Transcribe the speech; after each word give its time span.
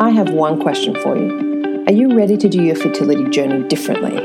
I 0.00 0.08
have 0.08 0.30
one 0.30 0.58
question 0.58 0.94
for 0.94 1.14
you. 1.14 1.84
Are 1.86 1.92
you 1.92 2.16
ready 2.16 2.38
to 2.38 2.48
do 2.48 2.62
your 2.62 2.74
fertility 2.74 3.28
journey 3.28 3.68
differently? 3.68 4.16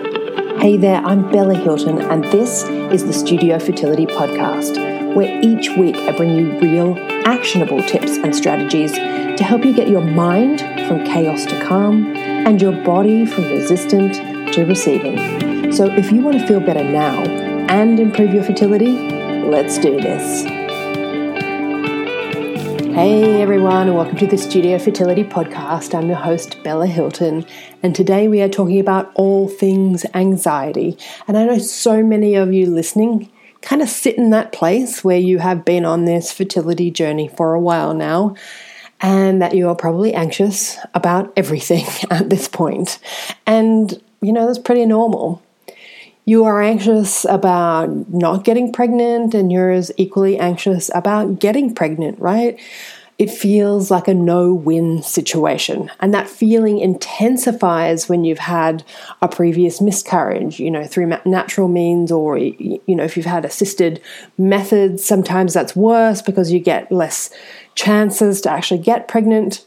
Hey 0.57 0.77
there, 0.77 1.01
I'm 1.01 1.29
Bella 1.29 1.53
Hilton, 1.53 2.01
and 2.01 2.23
this 2.23 2.63
is 2.63 3.03
the 3.05 3.11
Studio 3.11 3.59
Fertility 3.59 4.05
Podcast, 4.05 4.77
where 5.15 5.37
each 5.43 5.71
week 5.71 5.97
I 5.97 6.15
bring 6.15 6.33
you 6.33 6.57
real, 6.61 6.97
actionable 7.27 7.83
tips 7.83 8.15
and 8.15 8.33
strategies 8.33 8.93
to 8.93 9.43
help 9.43 9.65
you 9.65 9.73
get 9.73 9.89
your 9.89 9.99
mind 9.99 10.61
from 10.87 11.03
chaos 11.03 11.45
to 11.47 11.61
calm 11.61 12.15
and 12.15 12.61
your 12.61 12.81
body 12.85 13.25
from 13.25 13.43
resistant 13.43 14.53
to 14.53 14.63
receiving. 14.63 15.73
So, 15.73 15.87
if 15.91 16.09
you 16.09 16.21
want 16.21 16.39
to 16.39 16.47
feel 16.47 16.61
better 16.61 16.85
now 16.85 17.21
and 17.67 17.99
improve 17.99 18.33
your 18.33 18.45
fertility, 18.45 18.93
let's 19.43 19.77
do 19.77 19.99
this. 19.99 20.64
Hey 22.95 23.41
everyone, 23.41 23.89
and 23.89 23.97
welcome 23.97 24.15
to 24.19 24.25
the 24.25 24.37
Studio 24.37 24.79
Fertility 24.79 25.25
Podcast. 25.25 25.93
I'm 25.93 26.07
your 26.07 26.15
host, 26.15 26.63
Bella 26.63 26.87
Hilton, 26.87 27.45
and 27.83 27.93
today 27.93 28.29
we 28.29 28.41
are 28.41 28.47
talking 28.47 28.79
about 28.79 29.11
all 29.15 29.49
things 29.49 30.05
anxiety. 30.13 30.97
And 31.27 31.37
I 31.37 31.43
know 31.43 31.57
so 31.57 32.01
many 32.01 32.35
of 32.35 32.53
you 32.53 32.67
listening 32.67 33.29
kind 33.59 33.81
of 33.81 33.89
sit 33.89 34.17
in 34.17 34.29
that 34.29 34.53
place 34.53 35.03
where 35.03 35.19
you 35.19 35.39
have 35.39 35.65
been 35.65 35.83
on 35.83 36.05
this 36.05 36.31
fertility 36.31 36.89
journey 36.89 37.27
for 37.27 37.53
a 37.53 37.59
while 37.59 37.93
now, 37.93 38.33
and 39.01 39.41
that 39.41 39.55
you 39.55 39.67
are 39.67 39.75
probably 39.75 40.13
anxious 40.13 40.77
about 40.93 41.33
everything 41.35 41.85
at 42.09 42.29
this 42.29 42.47
point. 42.47 42.97
And 43.45 44.01
you 44.21 44.31
know, 44.31 44.47
that's 44.47 44.57
pretty 44.57 44.85
normal 44.85 45.43
you 46.25 46.43
are 46.43 46.61
anxious 46.61 47.23
about 47.25 48.09
not 48.09 48.43
getting 48.43 48.73
pregnant 48.73 49.33
and 49.35 49.51
you're 49.51 49.71
as 49.71 49.91
equally 49.95 50.37
anxious 50.39 50.89
about 50.93 51.39
getting 51.39 51.73
pregnant, 51.73 52.19
right? 52.19 52.59
It 53.17 53.29
feels 53.29 53.89
like 53.91 54.09
a 54.09 54.13
no 54.13 54.53
win 54.53 55.01
situation. 55.01 55.89
And 56.01 56.13
that 56.13 56.27
feeling 56.27 56.79
intensifies 56.79 58.09
when 58.09 58.25
you've 58.25 58.39
had 58.39 58.83
a 59.21 59.27
previous 59.27 59.79
miscarriage, 59.79 60.59
you 60.59 60.69
know, 60.69 60.83
through 60.83 61.13
natural 61.25 61.69
means 61.69 62.11
or, 62.11 62.37
you 62.37 62.81
know, 62.87 63.03
if 63.03 63.15
you've 63.15 63.25
had 63.25 63.45
assisted 63.45 64.01
methods, 64.37 65.05
sometimes 65.05 65.53
that's 65.53 65.75
worse 65.75 66.21
because 66.21 66.51
you 66.51 66.59
get 66.59 66.91
less 66.91 67.29
chances 67.75 68.41
to 68.41 68.51
actually 68.51 68.81
get 68.81 69.07
pregnant 69.07 69.65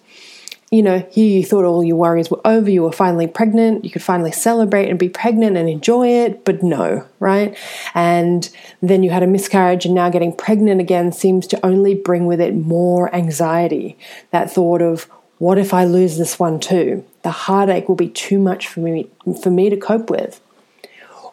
you 0.71 0.83
know, 0.83 1.07
here 1.11 1.29
you 1.29 1.45
thought 1.45 1.65
all 1.65 1.83
your 1.83 1.97
worries 1.97 2.31
were 2.31 2.47
over, 2.47 2.71
you 2.71 2.83
were 2.83 2.93
finally 2.93 3.27
pregnant, 3.27 3.85
you 3.85 3.91
could 3.91 4.03
finally 4.03 4.33
celebrate 4.33 4.91
and 4.91 4.99
be 4.99 5.09
pregnant 5.09 5.57
and 5.57 5.69
enjoy 5.69 6.09
it, 6.09 6.45
but 6.45 6.63
no, 6.63 7.07
right? 7.21 7.57
And 7.95 8.49
then 8.83 9.03
you 9.03 9.11
had 9.11 9.23
a 9.23 9.27
miscarriage, 9.27 9.87
and 9.87 9.95
now 9.95 10.11
getting 10.11 10.35
pregnant 10.35 10.81
again 10.81 11.11
seems 11.11 11.47
to 11.49 11.67
only 11.67 11.95
bring 11.95 12.27
with 12.27 12.41
it 12.41 12.55
more 12.55 13.15
anxiety. 13.15 13.97
That 14.31 14.51
thought 14.51 14.83
of, 14.83 15.05
what 15.39 15.57
if 15.57 15.73
I 15.73 15.85
lose 15.85 16.19
this 16.19 16.39
one 16.39 16.61
too? 16.61 17.05
The 17.23 17.31
heartache 17.31 17.89
will 17.89 17.97
be 17.97 18.09
too 18.09 18.39
much 18.39 18.67
for 18.67 18.81
me 18.81 19.09
for 19.43 19.51
me 19.51 19.71
to 19.71 19.77
cope 19.77 20.11
with. 20.11 20.41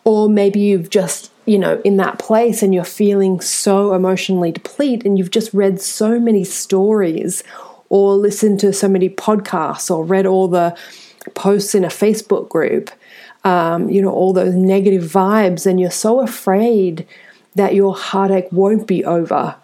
Or 0.03 0.29
maybe 0.29 0.59
you've 0.59 0.89
just 0.89 1.31
you 1.45 1.59
know, 1.59 1.79
in 1.85 1.97
that 1.97 2.17
place 2.17 2.63
and 2.63 2.73
you're 2.73 2.83
feeling 2.83 3.39
so 3.39 3.93
emotionally 3.93 4.51
depleted 4.51 5.05
and 5.05 5.17
you've 5.17 5.31
just 5.31 5.53
read 5.53 5.79
so 5.79 6.19
many 6.19 6.43
stories 6.43 7.43
or 7.89 8.15
listened 8.15 8.59
to 8.61 8.73
so 8.73 8.87
many 8.87 9.09
podcasts 9.09 9.89
or 9.89 10.03
read 10.03 10.25
all 10.25 10.47
the 10.47 10.77
posts 11.33 11.75
in 11.75 11.83
a 11.83 11.89
Facebook 11.89 12.49
group, 12.49 12.91
um, 13.43 13.89
you 13.89 14.01
know, 14.01 14.11
all 14.11 14.33
those 14.33 14.55
negative 14.55 15.03
vibes, 15.03 15.65
and 15.65 15.79
you're 15.79 15.91
so 15.91 16.19
afraid 16.21 17.07
that 17.55 17.73
your 17.73 17.95
heartache 17.95 18.51
won't 18.51 18.87
be 18.87 19.03
over 19.05 19.55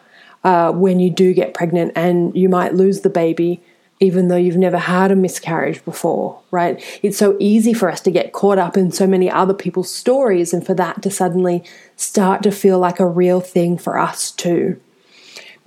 uh, 0.44 0.72
when 0.72 1.00
you 1.00 1.10
do 1.10 1.34
get 1.34 1.54
pregnant 1.54 1.92
and 1.96 2.36
you 2.36 2.50
might 2.50 2.74
lose 2.74 3.02
the 3.02 3.10
baby. 3.10 3.62
Even 4.04 4.30
though 4.30 4.36
you've 4.36 4.58
never 4.58 4.80
had 4.80 5.12
a 5.12 5.16
miscarriage 5.16 5.86
before, 5.86 6.42
right? 6.50 6.84
It's 7.04 7.20
so 7.20 7.38
easy 7.40 7.72
for 7.72 7.88
us 7.88 8.02
to 8.02 8.10
get 8.10 8.34
caught 8.34 8.58
up 8.58 8.76
in 8.76 8.92
so 8.92 9.06
many 9.06 9.30
other 9.30 9.54
people's 9.54 9.92
stories 9.92 10.56
and 10.56 10.66
for 10.66 10.74
that 10.74 11.04
to 11.04 11.12
suddenly 11.12 11.64
start 11.98 12.42
to 12.42 12.52
feel 12.52 12.80
like 12.80 13.00
a 13.00 13.06
real 13.06 13.42
thing 13.42 13.78
for 13.78 14.00
us 14.00 14.32
too 14.32 14.82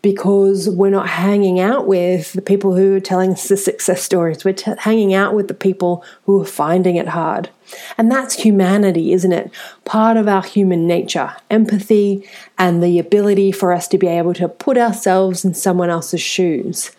because 0.04 0.68
we're 0.68 0.90
not 0.90 1.08
hanging 1.08 1.58
out 1.58 1.86
with 1.86 2.34
the 2.34 2.42
people 2.42 2.76
who 2.76 2.94
are 2.94 3.00
telling 3.00 3.32
us 3.32 3.48
the 3.48 3.56
success 3.56 4.02
stories. 4.02 4.44
We're 4.44 4.52
t- 4.52 4.70
hanging 4.80 5.14
out 5.14 5.32
with 5.32 5.48
the 5.48 5.54
people 5.54 6.04
who 6.26 6.42
are 6.42 6.44
finding 6.44 6.96
it 6.96 7.08
hard. 7.08 7.48
And 7.96 8.12
that's 8.12 8.34
humanity, 8.34 9.14
isn't 9.14 9.32
it? 9.32 9.50
Part 9.86 10.18
of 10.18 10.28
our 10.28 10.42
human 10.42 10.86
nature, 10.86 11.34
empathy 11.50 12.28
and 12.58 12.82
the 12.82 12.98
ability 12.98 13.50
for 13.50 13.72
us 13.72 13.88
to 13.88 13.96
be 13.96 14.06
able 14.06 14.34
to 14.34 14.46
put 14.46 14.76
ourselves 14.76 15.42
in 15.42 15.54
someone 15.54 15.88
else's 15.88 16.20
shoes. 16.20 16.90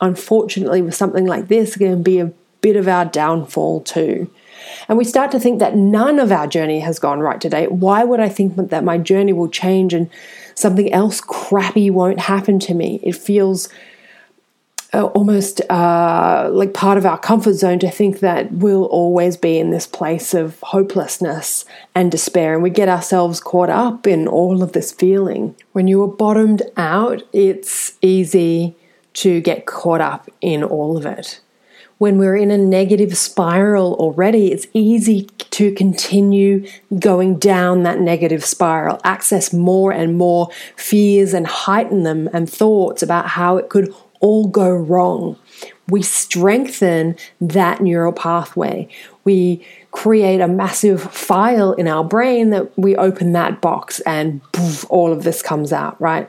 Unfortunately, 0.00 0.80
with 0.80 0.94
something 0.94 1.26
like 1.26 1.48
this, 1.48 1.74
it 1.74 1.80
can 1.80 2.04
be 2.04 2.20
a 2.20 2.32
bit 2.60 2.76
of 2.76 2.86
our 2.86 3.04
downfall 3.04 3.80
too. 3.80 4.30
And 4.88 4.96
we 4.96 5.04
start 5.04 5.32
to 5.32 5.40
think 5.40 5.58
that 5.58 5.74
none 5.74 6.20
of 6.20 6.30
our 6.30 6.46
journey 6.46 6.78
has 6.80 7.00
gone 7.00 7.18
right 7.18 7.40
today. 7.40 7.66
Why 7.66 8.04
would 8.04 8.20
I 8.20 8.28
think 8.28 8.54
that 8.56 8.84
my 8.84 8.96
journey 8.96 9.32
will 9.32 9.48
change 9.48 9.92
and 9.92 10.08
something 10.54 10.92
else 10.92 11.20
crappy 11.20 11.90
won't 11.90 12.20
happen 12.20 12.58
to 12.60 12.74
me. 12.74 13.00
It 13.02 13.16
feels 13.16 13.68
uh, 14.92 15.06
almost 15.06 15.60
uh, 15.70 16.48
like 16.52 16.72
part 16.72 16.96
of 16.98 17.04
our 17.04 17.18
comfort 17.18 17.54
zone 17.54 17.78
to 17.80 17.90
think 17.90 18.20
that 18.20 18.52
we'll 18.52 18.84
always 18.84 19.36
be 19.36 19.58
in 19.58 19.70
this 19.70 19.86
place 19.86 20.34
of 20.34 20.60
hopelessness 20.60 21.64
and 21.94 22.10
despair. 22.10 22.54
And 22.54 22.62
we 22.62 22.70
get 22.70 22.88
ourselves 22.88 23.40
caught 23.40 23.70
up 23.70 24.06
in 24.06 24.28
all 24.28 24.62
of 24.62 24.72
this 24.72 24.92
feeling. 24.92 25.56
When 25.72 25.88
you 25.88 26.02
are 26.04 26.08
bottomed 26.08 26.62
out, 26.76 27.22
it's 27.32 27.94
easy 28.02 28.76
to 29.14 29.40
get 29.40 29.66
caught 29.66 30.00
up 30.00 30.28
in 30.40 30.62
all 30.62 30.96
of 30.96 31.06
it 31.06 31.40
when 31.98 32.18
we're 32.18 32.36
in 32.36 32.50
a 32.50 32.58
negative 32.58 33.16
spiral 33.16 33.94
already, 33.94 34.52
it's 34.52 34.66
easy 34.72 35.22
to 35.54 35.70
continue 35.70 36.66
going 36.98 37.38
down 37.38 37.84
that 37.84 38.00
negative 38.00 38.44
spiral, 38.44 39.00
access 39.04 39.52
more 39.52 39.92
and 39.92 40.18
more 40.18 40.48
fears 40.74 41.32
and 41.32 41.46
heighten 41.46 42.02
them 42.02 42.28
and 42.32 42.50
thoughts 42.50 43.04
about 43.04 43.28
how 43.28 43.56
it 43.56 43.68
could 43.68 43.94
all 44.18 44.48
go 44.48 44.68
wrong. 44.68 45.38
We 45.88 46.02
strengthen 46.02 47.14
that 47.40 47.80
neural 47.80 48.12
pathway. 48.12 48.88
We 49.22 49.64
create 49.92 50.40
a 50.40 50.48
massive 50.48 51.00
file 51.00 51.72
in 51.74 51.86
our 51.86 52.02
brain 52.02 52.50
that 52.50 52.76
we 52.76 52.96
open 52.96 53.32
that 53.34 53.60
box 53.60 54.00
and 54.00 54.40
poof, 54.50 54.84
all 54.90 55.12
of 55.12 55.22
this 55.22 55.40
comes 55.40 55.72
out, 55.72 56.00
right? 56.00 56.28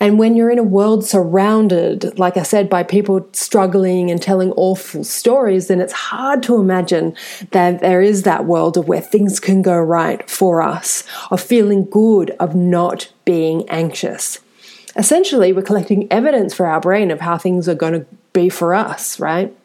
And 0.00 0.18
when 0.18 0.36
you're 0.36 0.50
in 0.50 0.58
a 0.58 0.64
world 0.64 1.04
surrounded, 1.04 2.18
like 2.18 2.36
I 2.36 2.42
said, 2.42 2.68
by 2.68 2.82
people 2.82 3.28
struggling 3.32 4.10
and 4.10 4.20
telling 4.20 4.52
awful 4.52 5.04
stories, 5.04 5.68
then 5.68 5.80
it's 5.80 5.92
hard 5.92 6.42
to 6.44 6.56
imagine 6.56 7.16
that 7.52 7.80
there 7.80 8.02
is 8.02 8.22
that 8.22 8.44
world 8.44 8.76
of 8.76 8.88
where 8.88 9.00
things 9.00 9.40
can 9.40 9.62
go 9.62 9.78
right 9.78 10.28
for 10.28 10.62
us, 10.62 11.04
of 11.30 11.40
feeling 11.40 11.84
good, 11.88 12.30
of 12.40 12.54
not 12.54 13.10
being 13.24 13.68
anxious. 13.68 14.40
Essentially, 14.96 15.52
we're 15.52 15.62
collecting 15.62 16.10
evidence 16.12 16.54
for 16.54 16.66
our 16.66 16.80
brain 16.80 17.10
of 17.10 17.20
how 17.20 17.36
things 17.36 17.68
are 17.68 17.74
going 17.74 17.94
to 17.94 18.06
be 18.32 18.48
for 18.48 18.74
us, 18.74 19.18
right? 19.18 19.56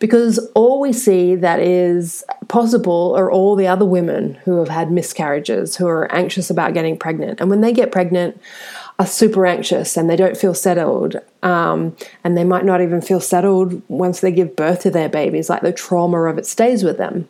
Because 0.00 0.38
all 0.54 0.80
we 0.80 0.92
see 0.92 1.36
that 1.36 1.60
is 1.60 2.24
possible 2.48 3.14
are 3.16 3.30
all 3.30 3.54
the 3.54 3.68
other 3.68 3.84
women 3.84 4.34
who 4.44 4.58
have 4.58 4.68
had 4.68 4.90
miscarriages, 4.90 5.76
who 5.76 5.86
are 5.86 6.10
anxious 6.12 6.50
about 6.50 6.74
getting 6.74 6.98
pregnant. 6.98 7.40
And 7.40 7.48
when 7.50 7.60
they 7.60 7.72
get 7.72 7.92
pregnant, 7.92 8.40
are 8.98 9.06
super 9.06 9.44
anxious 9.44 9.96
and 9.96 10.08
they 10.08 10.16
don't 10.16 10.36
feel 10.36 10.54
settled. 10.54 11.16
Um, 11.42 11.96
and 12.22 12.36
they 12.36 12.44
might 12.44 12.64
not 12.64 12.80
even 12.80 13.00
feel 13.00 13.20
settled 13.20 13.82
once 13.88 14.20
they 14.20 14.30
give 14.30 14.56
birth 14.56 14.82
to 14.82 14.90
their 14.90 15.08
babies, 15.08 15.50
like 15.50 15.62
the 15.62 15.72
trauma 15.72 16.22
of 16.22 16.38
it 16.38 16.46
stays 16.46 16.84
with 16.84 16.96
them. 16.96 17.28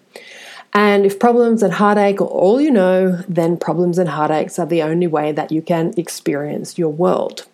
And 0.74 1.06
if 1.06 1.18
problems 1.20 1.62
and 1.62 1.72
heartache 1.72 2.20
are 2.20 2.26
all 2.26 2.60
you 2.60 2.70
know, 2.70 3.22
then 3.28 3.56
problems 3.56 3.96
and 3.96 4.08
heartaches 4.08 4.58
are 4.58 4.66
the 4.66 4.82
only 4.82 5.06
way 5.06 5.30
that 5.32 5.52
you 5.52 5.62
can 5.62 5.94
experience 5.96 6.76
your 6.76 6.90
world. 6.90 7.46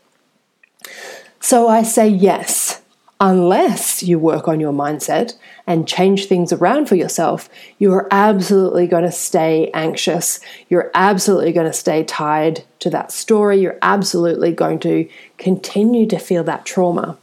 So 1.38 1.68
I 1.68 1.82
say 1.82 2.08
yes 2.08 2.80
unless 3.20 4.02
you 4.02 4.18
work 4.18 4.48
on 4.48 4.60
your 4.60 4.72
mindset 4.72 5.34
and 5.66 5.86
change 5.86 6.24
things 6.24 6.52
around 6.52 6.88
for 6.88 6.94
yourself, 6.94 7.50
you're 7.78 8.08
absolutely 8.10 8.86
going 8.86 9.04
to 9.04 9.12
stay 9.12 9.70
anxious. 9.74 10.40
You're 10.70 10.90
absolutely 10.94 11.52
going 11.52 11.66
to 11.66 11.72
stay 11.72 12.02
tied 12.02 12.64
to 12.78 12.88
that 12.90 13.12
story. 13.12 13.60
You're 13.60 13.78
absolutely 13.82 14.52
going 14.52 14.78
to 14.80 15.08
continue 15.36 16.06
to 16.06 16.18
feel 16.18 16.42
that 16.44 16.64
trauma. 16.64 17.18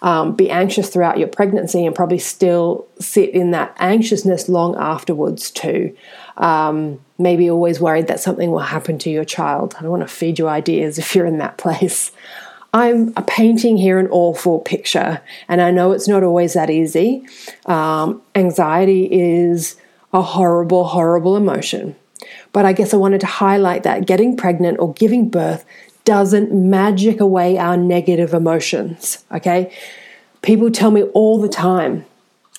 Um, 0.00 0.34
be 0.34 0.50
anxious 0.50 0.90
throughout 0.90 1.18
your 1.18 1.28
pregnancy 1.28 1.86
and 1.86 1.94
probably 1.94 2.18
still 2.18 2.86
sit 2.98 3.30
in 3.30 3.52
that 3.52 3.74
anxiousness 3.78 4.50
long 4.50 4.76
afterwards, 4.76 5.50
too. 5.50 5.96
Um, 6.36 7.00
maybe 7.18 7.50
always 7.50 7.80
worried 7.80 8.08
that 8.08 8.20
something 8.20 8.50
will 8.50 8.58
happen 8.58 8.98
to 8.98 9.10
your 9.10 9.24
child. 9.24 9.74
I 9.78 9.82
don't 9.82 9.90
want 9.90 10.02
to 10.02 10.14
feed 10.14 10.38
you 10.38 10.48
ideas 10.48 10.98
if 10.98 11.14
you're 11.14 11.26
in 11.26 11.38
that 11.38 11.56
place. 11.58 12.12
I'm 12.74 13.12
painting 13.12 13.76
here 13.76 14.00
an 14.00 14.08
awful 14.08 14.58
picture, 14.58 15.22
and 15.48 15.62
I 15.62 15.70
know 15.70 15.92
it's 15.92 16.08
not 16.08 16.24
always 16.24 16.54
that 16.54 16.70
easy. 16.70 17.24
Um, 17.66 18.20
anxiety 18.34 19.08
is 19.10 19.76
a 20.12 20.20
horrible, 20.20 20.84
horrible 20.84 21.36
emotion. 21.36 21.94
But 22.52 22.66
I 22.66 22.72
guess 22.72 22.92
I 22.92 22.96
wanted 22.96 23.20
to 23.20 23.26
highlight 23.26 23.84
that 23.84 24.06
getting 24.06 24.36
pregnant 24.36 24.80
or 24.80 24.92
giving 24.92 25.28
birth 25.28 25.64
doesn't 26.04 26.52
magic 26.52 27.20
away 27.20 27.58
our 27.58 27.76
negative 27.76 28.34
emotions, 28.34 29.24
okay? 29.30 29.72
People 30.42 30.70
tell 30.70 30.90
me 30.90 31.04
all 31.14 31.40
the 31.40 31.48
time, 31.48 32.04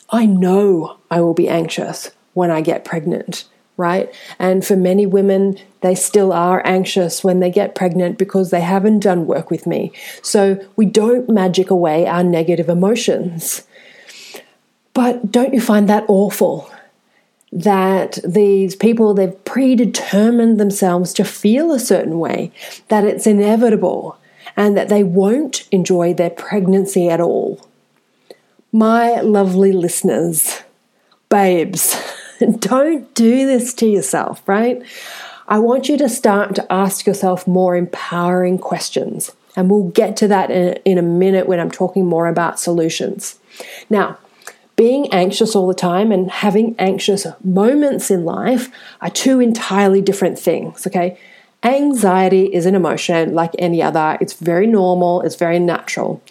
I 0.09 0.25
know 0.25 0.97
I 1.11 1.19
will 1.19 1.33
be 1.33 1.49
anxious 1.49 2.11
when 2.33 2.51
I 2.51 2.61
get 2.61 2.85
pregnant, 2.85 3.45
right? 3.77 4.13
And 4.39 4.65
for 4.65 4.75
many 4.75 5.05
women, 5.05 5.57
they 5.81 5.95
still 5.95 6.31
are 6.31 6.65
anxious 6.65 7.23
when 7.23 7.39
they 7.39 7.51
get 7.51 7.75
pregnant 7.75 8.17
because 8.17 8.49
they 8.49 8.61
haven't 8.61 8.99
done 8.99 9.27
work 9.27 9.51
with 9.51 9.67
me. 9.67 9.91
So 10.21 10.59
we 10.75 10.85
don't 10.85 11.29
magic 11.29 11.69
away 11.69 12.07
our 12.07 12.23
negative 12.23 12.69
emotions. 12.69 13.63
But 14.93 15.31
don't 15.31 15.53
you 15.53 15.61
find 15.61 15.89
that 15.89 16.05
awful? 16.07 16.71
That 17.51 18.17
these 18.25 18.75
people, 18.75 19.13
they've 19.13 19.43
predetermined 19.45 20.59
themselves 20.59 21.13
to 21.13 21.23
feel 21.23 21.71
a 21.71 21.79
certain 21.79 22.19
way, 22.19 22.51
that 22.87 23.03
it's 23.03 23.27
inevitable, 23.27 24.17
and 24.57 24.77
that 24.77 24.89
they 24.89 25.03
won't 25.03 25.67
enjoy 25.71 26.13
their 26.13 26.29
pregnancy 26.29 27.09
at 27.09 27.21
all. 27.21 27.67
My 28.71 29.21
lovely 29.21 29.71
listeners, 29.71 30.63
babes, 31.29 31.95
don't 32.59 33.13
do 33.13 33.45
this 33.45 33.73
to 33.75 33.85
yourself, 33.85 34.41
right? 34.47 34.81
I 35.47 35.59
want 35.59 35.89
you 35.89 35.97
to 35.97 36.09
start 36.09 36.55
to 36.55 36.73
ask 36.73 37.05
yourself 37.05 37.47
more 37.47 37.75
empowering 37.75 38.57
questions. 38.57 39.31
And 39.55 39.69
we'll 39.69 39.89
get 39.89 40.17
to 40.17 40.27
that 40.27 40.51
in, 40.51 40.73
in 40.85 40.97
a 40.97 41.03
minute 41.03 41.47
when 41.47 41.59
I'm 41.59 41.71
talking 41.71 42.05
more 42.05 42.27
about 42.27 42.59
solutions. 42.59 43.39
Now, 43.89 44.17
being 44.75 45.11
anxious 45.13 45.55
all 45.55 45.67
the 45.67 45.73
time 45.73 46.11
and 46.11 46.29
having 46.29 46.75
anxious 46.77 47.25
moments 47.43 48.11
in 48.11 48.25
life 48.25 48.69
are 48.99 49.09
two 49.09 49.39
entirely 49.39 50.01
different 50.01 50.37
things, 50.37 50.85
okay? 50.85 51.17
Anxiety 51.63 52.53
is 52.53 52.65
an 52.65 52.75
emotion 52.75 53.33
like 53.33 53.51
any 53.57 53.81
other. 53.81 54.17
It's 54.19 54.33
very 54.33 54.67
normal, 54.67 55.21
it's 55.21 55.35
very 55.35 55.59
natural. 55.59 56.21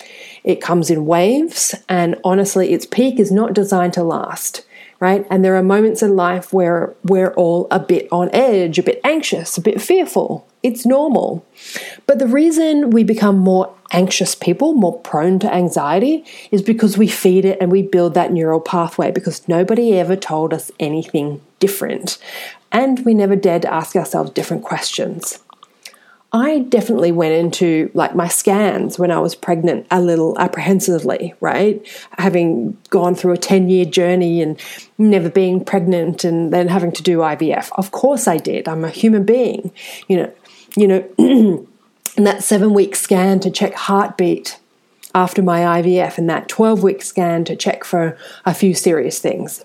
It 0.44 0.60
comes 0.60 0.90
in 0.90 1.06
waves, 1.06 1.74
and 1.88 2.20
honestly, 2.22 2.72
its 2.72 2.84
peak 2.84 3.18
is 3.18 3.32
not 3.32 3.54
designed 3.54 3.94
to 3.94 4.04
last 4.04 4.66
right? 5.04 5.26
And 5.28 5.44
there 5.44 5.54
are 5.54 5.62
moments 5.62 6.02
in 6.02 6.16
life 6.16 6.50
where 6.50 6.94
we're 7.02 7.34
all 7.34 7.68
a 7.70 7.78
bit 7.78 8.08
on 8.10 8.30
edge, 8.32 8.78
a 8.78 8.82
bit 8.82 9.02
anxious, 9.04 9.58
a 9.58 9.60
bit 9.60 9.82
fearful. 9.82 10.48
It's 10.62 10.86
normal. 10.86 11.44
But 12.06 12.20
the 12.20 12.26
reason 12.26 12.88
we 12.88 13.04
become 13.04 13.36
more 13.36 13.70
anxious 13.92 14.34
people, 14.34 14.72
more 14.72 14.98
prone 15.00 15.38
to 15.40 15.54
anxiety, 15.54 16.24
is 16.50 16.62
because 16.62 16.96
we 16.96 17.06
feed 17.06 17.44
it 17.44 17.58
and 17.60 17.70
we 17.70 17.82
build 17.82 18.14
that 18.14 18.32
neural 18.32 18.60
pathway 18.60 19.10
because 19.10 19.46
nobody 19.46 19.92
ever 19.92 20.16
told 20.16 20.54
us 20.54 20.70
anything 20.80 21.42
different. 21.58 22.16
And 22.72 23.04
we 23.04 23.12
never 23.12 23.36
dared 23.36 23.62
to 23.62 23.72
ask 23.72 23.94
ourselves 23.94 24.30
different 24.30 24.64
questions. 24.64 25.38
I 26.34 26.58
definitely 26.58 27.12
went 27.12 27.32
into 27.32 27.92
like 27.94 28.16
my 28.16 28.26
scans 28.26 28.98
when 28.98 29.12
I 29.12 29.20
was 29.20 29.36
pregnant 29.36 29.86
a 29.92 30.00
little 30.00 30.36
apprehensively, 30.36 31.32
right? 31.40 31.80
Having 32.18 32.76
gone 32.90 33.14
through 33.14 33.34
a 33.34 33.38
10 33.38 33.68
year 33.68 33.84
journey 33.84 34.42
and 34.42 34.60
never 34.98 35.30
being 35.30 35.64
pregnant 35.64 36.24
and 36.24 36.52
then 36.52 36.66
having 36.66 36.90
to 36.90 37.04
do 37.04 37.18
IVF. 37.18 37.70
Of 37.78 37.92
course 37.92 38.26
I 38.26 38.38
did. 38.38 38.66
I'm 38.66 38.84
a 38.84 38.90
human 38.90 39.24
being, 39.24 39.70
you 40.08 40.16
know, 40.16 40.32
you 40.76 40.88
know, 40.88 41.08
and 42.16 42.26
that 42.26 42.42
seven 42.42 42.74
week 42.74 42.96
scan 42.96 43.38
to 43.38 43.50
check 43.50 43.74
heartbeat 43.74 44.58
after 45.14 45.40
my 45.40 45.60
IVF 45.80 46.18
and 46.18 46.28
that 46.28 46.48
12 46.48 46.82
week 46.82 47.02
scan 47.02 47.44
to 47.44 47.54
check 47.54 47.84
for 47.84 48.18
a 48.44 48.52
few 48.52 48.74
serious 48.74 49.20
things. 49.20 49.64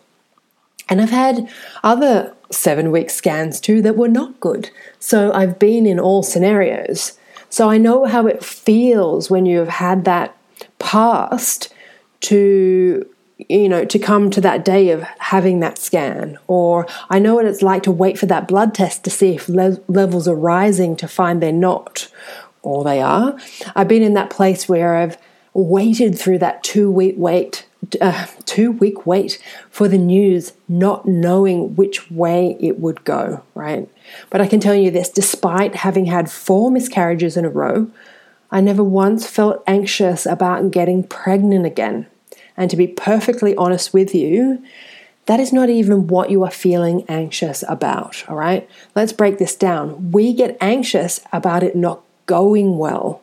And 0.89 1.01
I've 1.01 1.09
had 1.09 1.49
other 1.83 2.33
seven 2.51 2.91
week 2.91 3.09
scans 3.09 3.59
too 3.59 3.81
that 3.83 3.95
were 3.95 4.07
not 4.07 4.39
good. 4.39 4.71
So 4.99 5.31
I've 5.33 5.59
been 5.59 5.85
in 5.85 5.99
all 5.99 6.23
scenarios. 6.23 7.17
So 7.49 7.69
I 7.69 7.77
know 7.77 8.05
how 8.05 8.27
it 8.27 8.43
feels 8.43 9.29
when 9.29 9.45
you 9.45 9.59
have 9.59 9.69
had 9.69 10.05
that 10.05 10.35
past 10.79 11.73
to 12.21 13.07
you 13.47 13.69
know 13.69 13.85
to 13.85 13.97
come 13.97 14.29
to 14.29 14.41
that 14.41 14.65
day 14.65 14.89
of 14.89 15.01
having 15.19 15.61
that 15.61 15.77
scan 15.77 16.37
or 16.47 16.85
i 17.09 17.17
know 17.17 17.35
what 17.35 17.45
it's 17.45 17.61
like 17.61 17.83
to 17.83 17.91
wait 17.91 18.19
for 18.19 18.25
that 18.25 18.47
blood 18.47 18.73
test 18.73 19.03
to 19.05 19.09
see 19.09 19.35
if 19.35 19.47
le- 19.47 19.79
levels 19.87 20.27
are 20.27 20.35
rising 20.35 20.95
to 20.97 21.07
find 21.07 21.41
they're 21.41 21.53
not 21.53 22.11
or 22.61 22.83
they 22.83 23.01
are 23.01 23.37
i've 23.77 23.87
been 23.87 24.03
in 24.03 24.13
that 24.13 24.29
place 24.29 24.67
where 24.67 24.97
i've 24.97 25.17
waited 25.53 26.19
through 26.19 26.37
that 26.37 26.61
two 26.63 26.91
week 26.91 27.15
wait 27.17 27.65
uh, 28.01 28.27
two 28.45 28.71
week 28.71 29.05
wait 29.05 29.41
for 29.69 29.87
the 29.87 29.97
news, 29.97 30.53
not 30.67 31.07
knowing 31.07 31.75
which 31.75 32.11
way 32.11 32.57
it 32.59 32.79
would 32.79 33.03
go, 33.03 33.43
right? 33.55 33.89
But 34.29 34.41
I 34.41 34.47
can 34.47 34.59
tell 34.59 34.75
you 34.75 34.91
this 34.91 35.09
despite 35.09 35.75
having 35.75 36.05
had 36.05 36.29
four 36.29 36.71
miscarriages 36.71 37.37
in 37.37 37.45
a 37.45 37.49
row, 37.49 37.89
I 38.51 38.61
never 38.61 38.83
once 38.83 39.27
felt 39.27 39.63
anxious 39.67 40.25
about 40.25 40.71
getting 40.71 41.03
pregnant 41.03 41.65
again. 41.65 42.07
And 42.57 42.69
to 42.69 42.77
be 42.77 42.87
perfectly 42.87 43.55
honest 43.55 43.93
with 43.93 44.13
you, 44.13 44.63
that 45.27 45.39
is 45.39 45.53
not 45.53 45.69
even 45.69 46.07
what 46.07 46.31
you 46.31 46.43
are 46.43 46.51
feeling 46.51 47.05
anxious 47.07 47.63
about, 47.69 48.25
all 48.27 48.35
right? 48.35 48.67
Let's 48.95 49.13
break 49.13 49.37
this 49.37 49.55
down. 49.55 50.11
We 50.11 50.33
get 50.33 50.57
anxious 50.59 51.21
about 51.31 51.63
it 51.63 51.75
not 51.75 52.01
going 52.25 52.77
well 52.77 53.21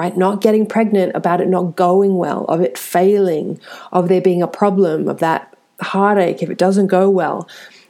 right? 0.00 0.16
Not 0.16 0.40
getting 0.40 0.64
pregnant 0.64 1.14
about 1.14 1.42
it 1.42 1.48
not 1.48 1.76
going 1.76 2.16
well, 2.16 2.46
of 2.46 2.62
it 2.62 2.78
failing, 2.78 3.60
of 3.92 4.08
there 4.08 4.22
being 4.22 4.40
a 4.40 4.48
problem, 4.48 5.08
of 5.08 5.18
that 5.18 5.54
heartache 5.82 6.42
if 6.42 6.48
it 6.48 6.56
doesn't 6.56 6.86
go 6.86 7.10
well, 7.10 7.46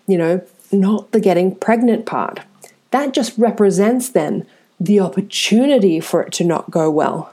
you 0.08 0.18
know, 0.18 0.42
not 0.72 1.12
the 1.12 1.20
getting 1.20 1.54
pregnant 1.54 2.06
part. 2.06 2.40
That 2.90 3.14
just 3.14 3.38
represents 3.38 4.08
then 4.08 4.44
the 4.80 4.98
opportunity 4.98 6.00
for 6.00 6.20
it 6.24 6.32
to 6.32 6.44
not 6.44 6.68
go 6.68 6.90
well. 6.90 7.32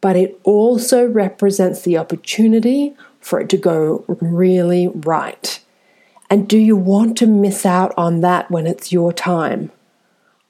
But 0.00 0.14
it 0.14 0.38
also 0.44 1.04
represents 1.04 1.82
the 1.82 1.98
opportunity 1.98 2.94
for 3.18 3.40
it 3.40 3.48
to 3.48 3.56
go 3.56 4.04
really 4.06 4.86
right. 4.86 5.58
And 6.30 6.46
do 6.46 6.56
you 6.56 6.76
want 6.76 7.18
to 7.18 7.26
miss 7.26 7.66
out 7.66 7.92
on 7.96 8.20
that 8.20 8.48
when 8.48 8.68
it's 8.68 8.92
your 8.92 9.12
time? 9.12 9.72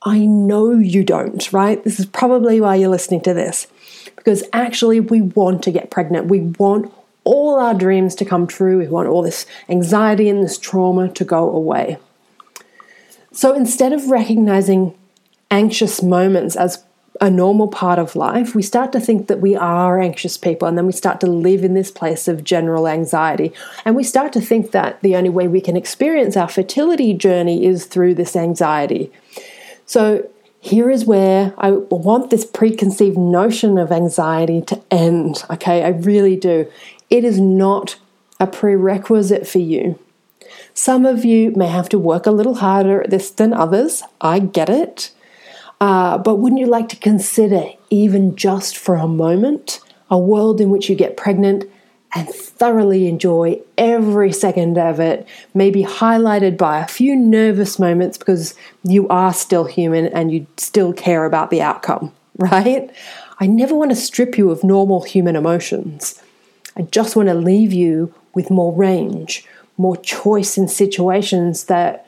I 0.05 0.19
know 0.19 0.73
you 0.73 1.05
don't, 1.05 1.53
right? 1.53 1.83
This 1.85 2.01
is 2.01 2.07
probably 2.07 2.61
why 2.61 2.77
you're 2.77 2.89
listening 2.89 3.21
to 3.23 3.35
this. 3.35 3.69
Because 4.17 4.43
actually, 4.53 5.01
we 5.01 5.21
want 5.21 5.63
to 5.65 5.71
get 5.71 5.91
pregnant. 5.91 6.27
We 6.27 6.41
want 6.41 6.93
all 7.25 7.59
our 7.59 7.75
dreams 7.75 8.15
to 8.17 8.25
come 8.25 8.47
true. 8.47 8.79
We 8.79 8.89
want 8.89 9.09
all 9.09 9.23
this 9.23 9.47
anxiety 9.69 10.29
and 10.29 10.43
this 10.43 10.59
trauma 10.59 11.09
to 11.09 11.25
go 11.25 11.49
away. 11.51 11.99
So 13.33 13.55
instead 13.55 13.93
of 13.93 14.11
recognizing 14.11 14.95
anxious 15.51 16.03
moments 16.03 16.57
as 16.57 16.85
a 17.21 17.31
normal 17.31 17.69
part 17.69 17.99
of 17.99 18.17
life, 18.17 18.55
we 18.55 18.63
start 18.63 18.91
to 18.93 19.01
think 19.01 19.29
that 19.29 19.41
we 19.41 19.55
are 19.55 20.01
anxious 20.01 20.37
people, 20.37 20.67
and 20.67 20.77
then 20.77 20.87
we 20.87 20.93
start 20.93 21.21
to 21.21 21.27
live 21.27 21.63
in 21.63 21.75
this 21.75 21.91
place 21.91 22.27
of 22.27 22.43
general 22.43 22.89
anxiety. 22.89 23.53
And 23.85 23.95
we 23.95 24.03
start 24.03 24.33
to 24.33 24.41
think 24.41 24.73
that 24.73 25.01
the 25.03 25.15
only 25.15 25.31
way 25.31 25.47
we 25.47 25.61
can 25.61 25.77
experience 25.77 26.37
our 26.37 26.49
fertility 26.49 27.15
journey 27.15 27.65
is 27.65 27.87
through 27.87 28.15
this 28.15 28.35
anxiety. 28.35 29.13
So, 29.93 30.27
here 30.59 30.89
is 30.89 31.05
where 31.05 31.53
I 31.59 31.73
want 31.73 32.31
this 32.31 32.47
preconceived 32.47 33.19
notion 33.19 33.77
of 33.77 33.93
anxiety 33.93 34.63
to 34.63 34.81
end. 34.91 35.45
Okay, 35.51 35.85
I 35.85 35.89
really 35.89 36.35
do. 36.35 36.67
It 37.11 37.25
is 37.25 37.39
not 37.39 37.99
a 38.41 38.47
prerequisite 38.47 39.47
for 39.47 39.59
you. 39.59 39.99
Some 40.73 41.05
of 41.05 41.27
you 41.27 41.51
may 41.55 41.67
have 41.67 41.91
to 41.91 41.99
work 41.99 42.25
a 42.25 42.31
little 42.31 42.55
harder 42.55 43.03
at 43.03 43.11
this 43.11 43.31
than 43.31 43.53
others. 43.53 44.03
I 44.19 44.39
get 44.39 44.71
it. 44.71 45.11
Uh, 45.79 46.17
but 46.17 46.37
wouldn't 46.37 46.63
you 46.63 46.69
like 46.69 46.89
to 46.89 46.97
consider, 46.97 47.67
even 47.91 48.35
just 48.35 48.79
for 48.79 48.95
a 48.95 49.07
moment, 49.07 49.81
a 50.11 50.17
world 50.17 50.59
in 50.59 50.71
which 50.71 50.89
you 50.89 50.97
get 50.97 51.19
pregnant 51.19 51.65
and 52.15 52.29
thoroughly 52.29 53.09
enjoy 53.09 53.61
every 53.79 54.33
second 54.33 54.77
of 54.77 55.01
it, 55.01 55.27
maybe 55.55 55.83
highlighted 55.83 56.59
by 56.59 56.81
a 56.81 56.87
few 56.87 57.17
nervous 57.17 57.79
moments 57.79 58.19
because 58.19 58.55
you 58.85 59.09
are 59.09 59.33
still 59.33 59.65
human 59.65 60.07
and 60.09 60.31
you 60.31 60.47
still 60.59 60.93
care 60.93 61.25
about 61.25 61.51
the 61.51 61.63
outcome, 61.63 62.13
right? 62.37 62.91
I 63.41 63.47
never 63.47 63.75
want 63.75 63.91
to 63.91 63.97
strip 63.97 64.37
you 64.37 64.51
of 64.51 64.63
normal 64.63 65.03
human 65.03 65.37
emotions. 65.37 66.23
I 66.77 66.83
just 66.83 67.17
want 67.17 67.29
to 67.29 67.35
leave 67.35 67.73
you 67.73 68.15
with 68.35 68.51
more 68.51 68.75
range, 68.75 69.47
more 69.77 69.97
choice 69.97 70.57
in 70.57 70.69
situations 70.69 71.65
that, 71.65 72.07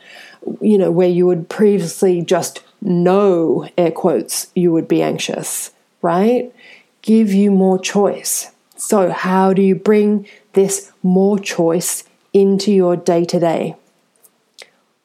you 0.61 0.78
know, 0.78 0.90
where 0.90 1.08
you 1.08 1.26
would 1.26 1.49
previously 1.49 2.23
just 2.23 2.62
know, 2.80 3.68
air 3.76 3.90
quotes, 3.90 4.49
you 4.54 4.70
would 4.73 4.87
be 4.87 5.02
anxious, 5.02 5.70
right? 6.02 6.54
Give 7.02 7.32
you 7.32 7.50
more 7.50 7.78
choice. 7.78 8.50
So, 8.87 9.09
how 9.09 9.55
do 9.55 9.62
you 9.62 9.75
bring 9.75 10.26
this 10.53 10.93
more 11.03 11.38
choice 11.38 12.05
into 12.35 12.71
your 12.71 12.97
day 12.97 13.25
to 13.25 13.41
day? 13.41 13.76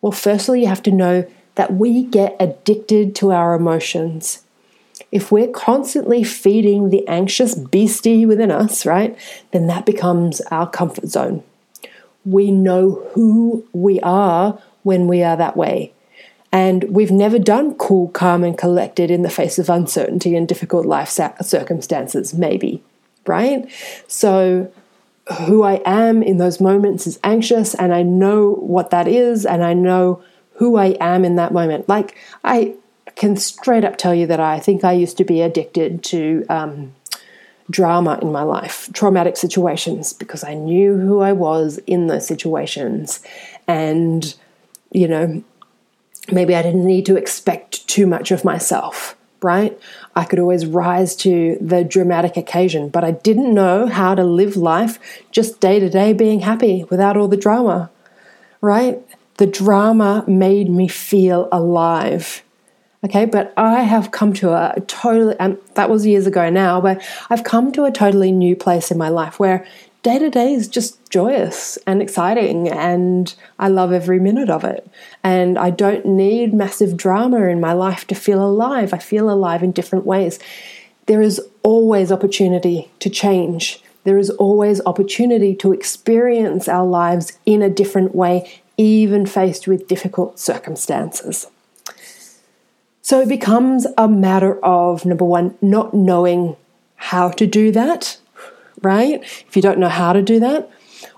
Well, 0.01 0.11
firstly, 0.11 0.59
you 0.59 0.67
have 0.67 0.83
to 0.83 0.91
know 0.91 1.25
that 1.55 1.75
we 1.75 2.03
get 2.03 2.35
addicted 2.41 3.15
to 3.15 3.31
our 3.31 3.55
emotions. 3.55 4.43
If 5.13 5.31
we're 5.31 5.47
constantly 5.47 6.25
feeding 6.25 6.89
the 6.89 7.07
anxious 7.07 7.55
beastie 7.55 8.25
within 8.25 8.51
us, 8.51 8.85
right, 8.85 9.17
then 9.51 9.67
that 9.67 9.85
becomes 9.85 10.41
our 10.51 10.69
comfort 10.69 11.07
zone. 11.07 11.41
We 12.25 12.51
know 12.51 13.07
who 13.13 13.65
we 13.71 14.01
are 14.01 14.61
when 14.83 15.07
we 15.07 15.23
are 15.23 15.37
that 15.37 15.55
way. 15.55 15.93
And 16.51 16.83
we've 16.83 17.11
never 17.11 17.39
done 17.39 17.75
cool, 17.75 18.09
calm, 18.09 18.43
and 18.43 18.57
collected 18.57 19.09
in 19.09 19.21
the 19.21 19.29
face 19.29 19.57
of 19.57 19.69
uncertainty 19.69 20.35
and 20.35 20.49
difficult 20.49 20.85
life 20.85 21.07
circumstances, 21.07 22.33
maybe 22.33 22.83
right? 23.25 23.69
So, 24.07 24.71
who 25.37 25.61
I 25.61 25.81
am 25.85 26.23
in 26.23 26.37
those 26.37 26.59
moments 26.59 27.05
is 27.05 27.19
anxious, 27.23 27.75
and 27.75 27.93
I 27.93 28.01
know 28.01 28.53
what 28.55 28.89
that 28.89 29.07
is, 29.07 29.45
and 29.45 29.63
I 29.63 29.73
know 29.73 30.23
who 30.53 30.75
I 30.75 30.97
am 30.99 31.23
in 31.23 31.35
that 31.35 31.53
moment. 31.53 31.87
Like, 31.87 32.17
I 32.43 32.75
can 33.15 33.35
straight 33.37 33.83
up 33.83 33.97
tell 33.97 34.15
you 34.15 34.27
that 34.27 34.39
I 34.39 34.59
think 34.59 34.83
I 34.83 34.93
used 34.93 35.17
to 35.17 35.23
be 35.23 35.41
addicted 35.41 36.03
to 36.05 36.45
um, 36.49 36.95
drama 37.69 38.17
in 38.21 38.31
my 38.31 38.43
life, 38.43 38.89
traumatic 38.93 39.37
situations, 39.37 40.13
because 40.13 40.43
I 40.43 40.53
knew 40.53 40.97
who 40.97 41.21
I 41.21 41.33
was 41.33 41.79
in 41.85 42.07
those 42.07 42.25
situations. 42.25 43.21
And, 43.67 44.33
you 44.91 45.07
know, 45.07 45.43
maybe 46.31 46.55
I 46.55 46.61
didn't 46.61 46.85
need 46.85 47.05
to 47.07 47.17
expect 47.17 47.87
too 47.87 48.07
much 48.07 48.31
of 48.31 48.43
myself, 48.43 49.15
right? 49.41 49.77
I 50.15 50.25
could 50.25 50.39
always 50.39 50.65
rise 50.65 51.15
to 51.17 51.57
the 51.61 51.83
dramatic 51.83 52.37
occasion, 52.37 52.89
but 52.89 53.03
I 53.03 53.11
didn't 53.11 53.53
know 53.53 53.87
how 53.87 54.15
to 54.15 54.23
live 54.23 54.55
life 54.55 54.99
just 55.31 55.59
day 55.59 55.79
to 55.79 55.89
day 55.89 56.13
being 56.13 56.41
happy 56.41 56.85
without 56.89 57.17
all 57.17 57.27
the 57.27 57.37
drama, 57.37 57.89
right? 58.61 58.99
The 59.37 59.47
drama 59.47 60.23
made 60.27 60.69
me 60.69 60.87
feel 60.87 61.47
alive. 61.51 62.43
Okay, 63.01 63.23
but 63.23 63.53
I 63.55 63.83
have 63.83 64.11
come 64.11 64.33
to 64.33 64.51
a 64.51 64.81
totally, 64.81 65.33
and 65.39 65.57
that 65.75 65.89
was 65.89 66.05
years 66.05 66.27
ago 66.27 66.49
now, 66.49 66.81
but 66.81 67.01
I've 67.29 67.45
come 67.45 67.71
to 67.71 67.85
a 67.85 67.91
totally 67.91 68.33
new 68.33 68.57
place 68.57 68.91
in 68.91 68.97
my 68.97 69.07
life 69.07 69.39
where 69.39 69.65
day 70.03 70.19
to 70.19 70.29
day 70.29 70.53
is 70.53 70.67
just 70.67 71.09
joyous 71.09 71.77
and 71.85 72.01
exciting, 72.01 72.69
and 72.69 73.33
I 73.57 73.67
love 73.67 73.91
every 73.91 74.19
minute 74.19 74.49
of 74.49 74.63
it. 74.63 74.89
And 75.23 75.57
I 75.57 75.69
don't 75.69 76.05
need 76.05 76.53
massive 76.53 76.95
drama 76.95 77.47
in 77.47 77.59
my 77.59 77.73
life 77.73 78.07
to 78.07 78.15
feel 78.15 78.43
alive. 78.43 78.93
I 78.93 78.99
feel 78.99 79.29
alive 79.29 79.63
in 79.63 79.71
different 79.71 80.05
ways. 80.05 80.39
There 81.07 81.21
is 81.21 81.41
always 81.63 82.11
opportunity 82.11 82.89
to 82.99 83.09
change. 83.09 83.81
There 84.03 84.17
is 84.17 84.29
always 84.29 84.79
opportunity 84.85 85.55
to 85.55 85.73
experience 85.73 86.67
our 86.67 86.85
lives 86.85 87.37
in 87.45 87.61
a 87.61 87.69
different 87.69 88.15
way, 88.15 88.61
even 88.77 89.25
faced 89.25 89.67
with 89.67 89.87
difficult 89.87 90.39
circumstances. 90.39 91.47
So 93.01 93.19
it 93.21 93.27
becomes 93.27 93.87
a 93.97 94.07
matter 94.07 94.63
of 94.63 95.03
number 95.03 95.25
one, 95.25 95.57
not 95.61 95.93
knowing 95.93 96.55
how 96.95 97.29
to 97.31 97.47
do 97.47 97.71
that, 97.71 98.18
right? 98.81 99.21
If 99.21 99.55
you 99.55 99.61
don't 99.61 99.79
know 99.79 99.89
how 99.89 100.13
to 100.13 100.21
do 100.21 100.39
that 100.39 100.69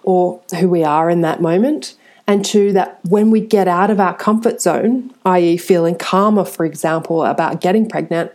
or 0.03 0.41
who 0.59 0.69
we 0.69 0.83
are 0.83 1.09
in 1.09 1.21
that 1.21 1.41
moment. 1.41 1.95
And 2.27 2.45
two, 2.45 2.71
that 2.73 2.99
when 3.03 3.31
we 3.31 3.41
get 3.41 3.67
out 3.67 3.89
of 3.89 3.99
our 3.99 4.15
comfort 4.15 4.61
zone, 4.61 5.13
i.e., 5.25 5.57
feeling 5.57 5.95
calmer, 5.95 6.45
for 6.45 6.65
example, 6.65 7.25
about 7.25 7.61
getting 7.61 7.89
pregnant, 7.89 8.31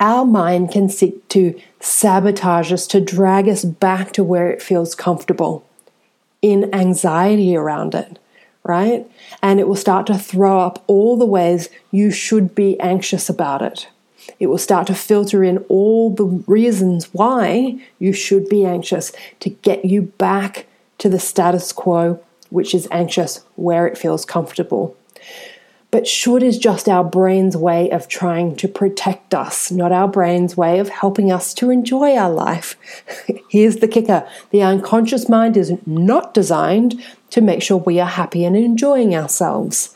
our 0.00 0.24
mind 0.24 0.70
can 0.70 0.88
seek 0.88 1.28
to 1.28 1.60
sabotage 1.80 2.72
us, 2.72 2.86
to 2.88 3.00
drag 3.00 3.48
us 3.48 3.64
back 3.64 4.12
to 4.12 4.24
where 4.24 4.50
it 4.50 4.62
feels 4.62 4.94
comfortable 4.94 5.68
in 6.42 6.74
anxiety 6.74 7.56
around 7.56 7.94
it 7.94 8.18
right? 8.64 9.08
And 9.42 9.60
it 9.60 9.68
will 9.68 9.76
start 9.76 10.06
to 10.08 10.18
throw 10.18 10.58
up 10.60 10.82
all 10.86 11.16
the 11.16 11.26
ways 11.26 11.68
you 11.90 12.10
should 12.10 12.54
be 12.54 12.80
anxious 12.80 13.28
about 13.28 13.62
it. 13.62 13.88
It 14.40 14.46
will 14.46 14.58
start 14.58 14.86
to 14.88 14.94
filter 14.94 15.44
in 15.44 15.58
all 15.68 16.10
the 16.10 16.24
reasons 16.24 17.12
why 17.12 17.78
you 17.98 18.12
should 18.12 18.48
be 18.48 18.64
anxious 18.64 19.12
to 19.40 19.50
get 19.50 19.84
you 19.84 20.02
back 20.02 20.66
to 20.98 21.08
the 21.08 21.18
status 21.18 21.72
quo, 21.72 22.20
which 22.50 22.74
is 22.74 22.88
anxious 22.90 23.44
where 23.56 23.86
it 23.86 23.98
feels 23.98 24.24
comfortable. 24.24 24.96
But 25.90 26.08
should 26.08 26.42
is 26.42 26.58
just 26.58 26.88
our 26.88 27.04
brain's 27.04 27.56
way 27.56 27.88
of 27.90 28.08
trying 28.08 28.56
to 28.56 28.66
protect 28.66 29.32
us, 29.32 29.70
not 29.70 29.92
our 29.92 30.08
brain's 30.08 30.56
way 30.56 30.80
of 30.80 30.88
helping 30.88 31.30
us 31.30 31.54
to 31.54 31.70
enjoy 31.70 32.16
our 32.16 32.32
life. 32.32 32.76
Here's 33.48 33.76
the 33.76 33.86
kicker 33.86 34.28
the 34.50 34.62
unconscious 34.62 35.28
mind 35.28 35.56
is 35.56 35.72
not 35.86 36.34
designed 36.34 37.00
to 37.30 37.40
make 37.40 37.62
sure 37.62 37.76
we 37.76 38.00
are 38.00 38.08
happy 38.08 38.44
and 38.44 38.56
enjoying 38.56 39.14
ourselves. 39.14 39.94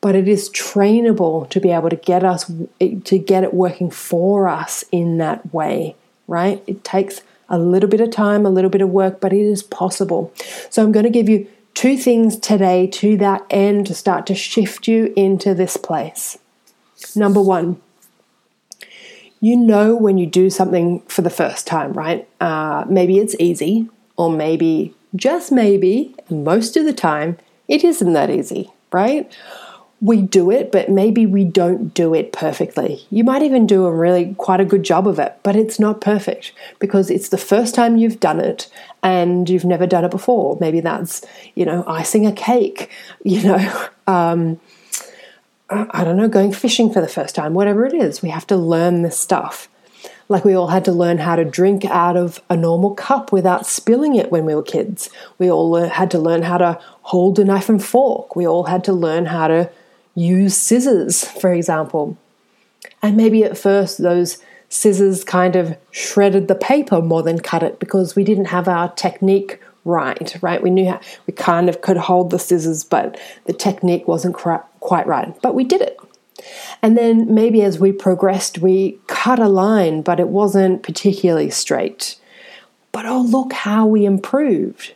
But 0.00 0.14
it 0.14 0.28
is 0.28 0.48
trainable 0.50 1.48
to 1.50 1.60
be 1.60 1.70
able 1.70 1.90
to 1.90 1.96
get 1.96 2.24
us 2.24 2.50
to 2.80 3.18
get 3.18 3.44
it 3.44 3.52
working 3.52 3.90
for 3.90 4.46
us 4.46 4.84
in 4.92 5.18
that 5.18 5.52
way, 5.52 5.96
right? 6.28 6.62
It 6.66 6.84
takes 6.84 7.22
a 7.48 7.58
little 7.58 7.88
bit 7.88 8.00
of 8.00 8.10
time, 8.10 8.46
a 8.46 8.50
little 8.50 8.70
bit 8.70 8.80
of 8.80 8.90
work, 8.90 9.20
but 9.20 9.32
it 9.32 9.40
is 9.40 9.62
possible. 9.62 10.32
So 10.70 10.82
I'm 10.82 10.92
going 10.92 11.04
to 11.04 11.10
give 11.10 11.28
you 11.28 11.48
two 11.74 11.96
things 11.96 12.36
today 12.36 12.86
to 12.88 13.16
that 13.16 13.44
end 13.50 13.86
to 13.86 13.94
start 13.94 14.26
to 14.26 14.34
shift 14.34 14.86
you 14.86 15.12
into 15.16 15.54
this 15.54 15.76
place. 15.76 16.38
Number 17.16 17.40
one, 17.40 17.80
you 19.40 19.56
know 19.56 19.96
when 19.96 20.18
you 20.18 20.26
do 20.26 20.50
something 20.50 21.00
for 21.02 21.22
the 21.22 21.30
first 21.30 21.66
time, 21.66 21.92
right? 21.92 22.28
Uh, 22.40 22.84
maybe 22.88 23.18
it's 23.18 23.36
easy, 23.38 23.88
or 24.16 24.30
maybe, 24.30 24.94
just 25.14 25.52
maybe, 25.52 26.14
most 26.28 26.76
of 26.76 26.84
the 26.84 26.92
time, 26.92 27.38
it 27.68 27.84
isn't 27.84 28.12
that 28.12 28.30
easy, 28.30 28.70
right? 28.92 29.32
We 30.00 30.22
do 30.22 30.50
it, 30.50 30.70
but 30.70 30.88
maybe 30.88 31.26
we 31.26 31.44
don't 31.44 31.92
do 31.92 32.14
it 32.14 32.32
perfectly. 32.32 33.04
You 33.10 33.24
might 33.24 33.42
even 33.42 33.66
do 33.66 33.84
a 33.84 33.92
really 33.92 34.34
quite 34.38 34.60
a 34.60 34.64
good 34.64 34.84
job 34.84 35.08
of 35.08 35.18
it, 35.18 35.36
but 35.42 35.56
it's 35.56 35.80
not 35.80 36.00
perfect 36.00 36.52
because 36.78 37.10
it's 37.10 37.30
the 37.30 37.38
first 37.38 37.74
time 37.74 37.96
you've 37.96 38.20
done 38.20 38.38
it 38.38 38.70
and 39.02 39.50
you've 39.50 39.64
never 39.64 39.86
done 39.86 40.04
it 40.04 40.12
before. 40.12 40.56
Maybe 40.60 40.80
that's, 40.80 41.22
you 41.56 41.64
know, 41.64 41.84
icing 41.88 42.26
a 42.26 42.32
cake, 42.32 42.90
you 43.24 43.42
know, 43.42 43.88
um, 44.06 44.60
I 45.70 46.04
don't 46.04 46.16
know, 46.16 46.28
going 46.28 46.52
fishing 46.52 46.90
for 46.92 47.00
the 47.00 47.08
first 47.08 47.34
time, 47.34 47.52
whatever 47.52 47.84
it 47.84 47.92
is. 47.92 48.22
We 48.22 48.30
have 48.30 48.46
to 48.46 48.56
learn 48.56 49.02
this 49.02 49.18
stuff. 49.18 49.68
Like 50.30 50.44
we 50.44 50.54
all 50.54 50.68
had 50.68 50.84
to 50.84 50.92
learn 50.92 51.18
how 51.18 51.36
to 51.36 51.44
drink 51.44 51.84
out 51.86 52.16
of 52.16 52.40
a 52.48 52.56
normal 52.56 52.94
cup 52.94 53.32
without 53.32 53.66
spilling 53.66 54.14
it 54.14 54.30
when 54.30 54.44
we 54.44 54.54
were 54.54 54.62
kids. 54.62 55.10
We 55.38 55.50
all 55.50 55.74
had 55.74 56.10
to 56.12 56.18
learn 56.18 56.42
how 56.42 56.58
to 56.58 56.78
hold 57.02 57.38
a 57.38 57.44
knife 57.44 57.68
and 57.68 57.82
fork. 57.82 58.36
We 58.36 58.46
all 58.46 58.64
had 58.64 58.84
to 58.84 58.92
learn 58.92 59.26
how 59.26 59.48
to 59.48 59.70
use 60.18 60.56
scissors, 60.56 61.24
for 61.24 61.52
example. 61.52 62.18
And 63.02 63.16
maybe 63.16 63.44
at 63.44 63.56
first 63.56 63.98
those 63.98 64.38
scissors 64.68 65.24
kind 65.24 65.56
of 65.56 65.76
shredded 65.90 66.48
the 66.48 66.54
paper 66.54 67.00
more 67.00 67.22
than 67.22 67.38
cut 67.38 67.62
it 67.62 67.78
because 67.78 68.16
we 68.16 68.24
didn't 68.24 68.46
have 68.46 68.68
our 68.68 68.92
technique 68.92 69.60
right, 69.84 70.36
right? 70.42 70.62
We 70.62 70.70
knew 70.70 70.90
how, 70.90 71.00
we 71.26 71.32
kind 71.32 71.68
of 71.68 71.80
could 71.80 71.96
hold 71.96 72.30
the 72.30 72.38
scissors, 72.38 72.84
but 72.84 73.18
the 73.44 73.52
technique 73.52 74.06
wasn't 74.06 74.34
quite 74.34 75.06
right. 75.06 75.40
But 75.40 75.54
we 75.54 75.64
did 75.64 75.80
it. 75.80 75.96
And 76.82 76.96
then 76.96 77.32
maybe 77.32 77.62
as 77.62 77.78
we 77.78 77.92
progressed, 77.92 78.58
we 78.58 78.98
cut 79.06 79.38
a 79.38 79.48
line, 79.48 80.02
but 80.02 80.20
it 80.20 80.28
wasn't 80.28 80.82
particularly 80.82 81.50
straight. 81.50 82.16
But 82.92 83.06
oh, 83.06 83.22
look 83.22 83.52
how 83.52 83.86
we 83.86 84.04
improved. 84.04 84.94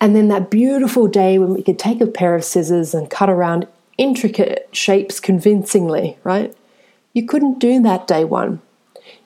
And 0.00 0.16
then 0.16 0.28
that 0.28 0.50
beautiful 0.50 1.06
day 1.06 1.38
when 1.38 1.54
we 1.54 1.62
could 1.62 1.78
take 1.78 2.00
a 2.00 2.06
pair 2.06 2.34
of 2.34 2.44
scissors 2.44 2.94
and 2.94 3.10
cut 3.10 3.28
around 3.28 3.68
intricate 3.98 4.68
shapes 4.72 5.20
convincingly, 5.20 6.18
right? 6.24 6.54
You 7.12 7.26
couldn't 7.26 7.58
do 7.58 7.80
that 7.82 8.06
day 8.06 8.24
one. 8.24 8.62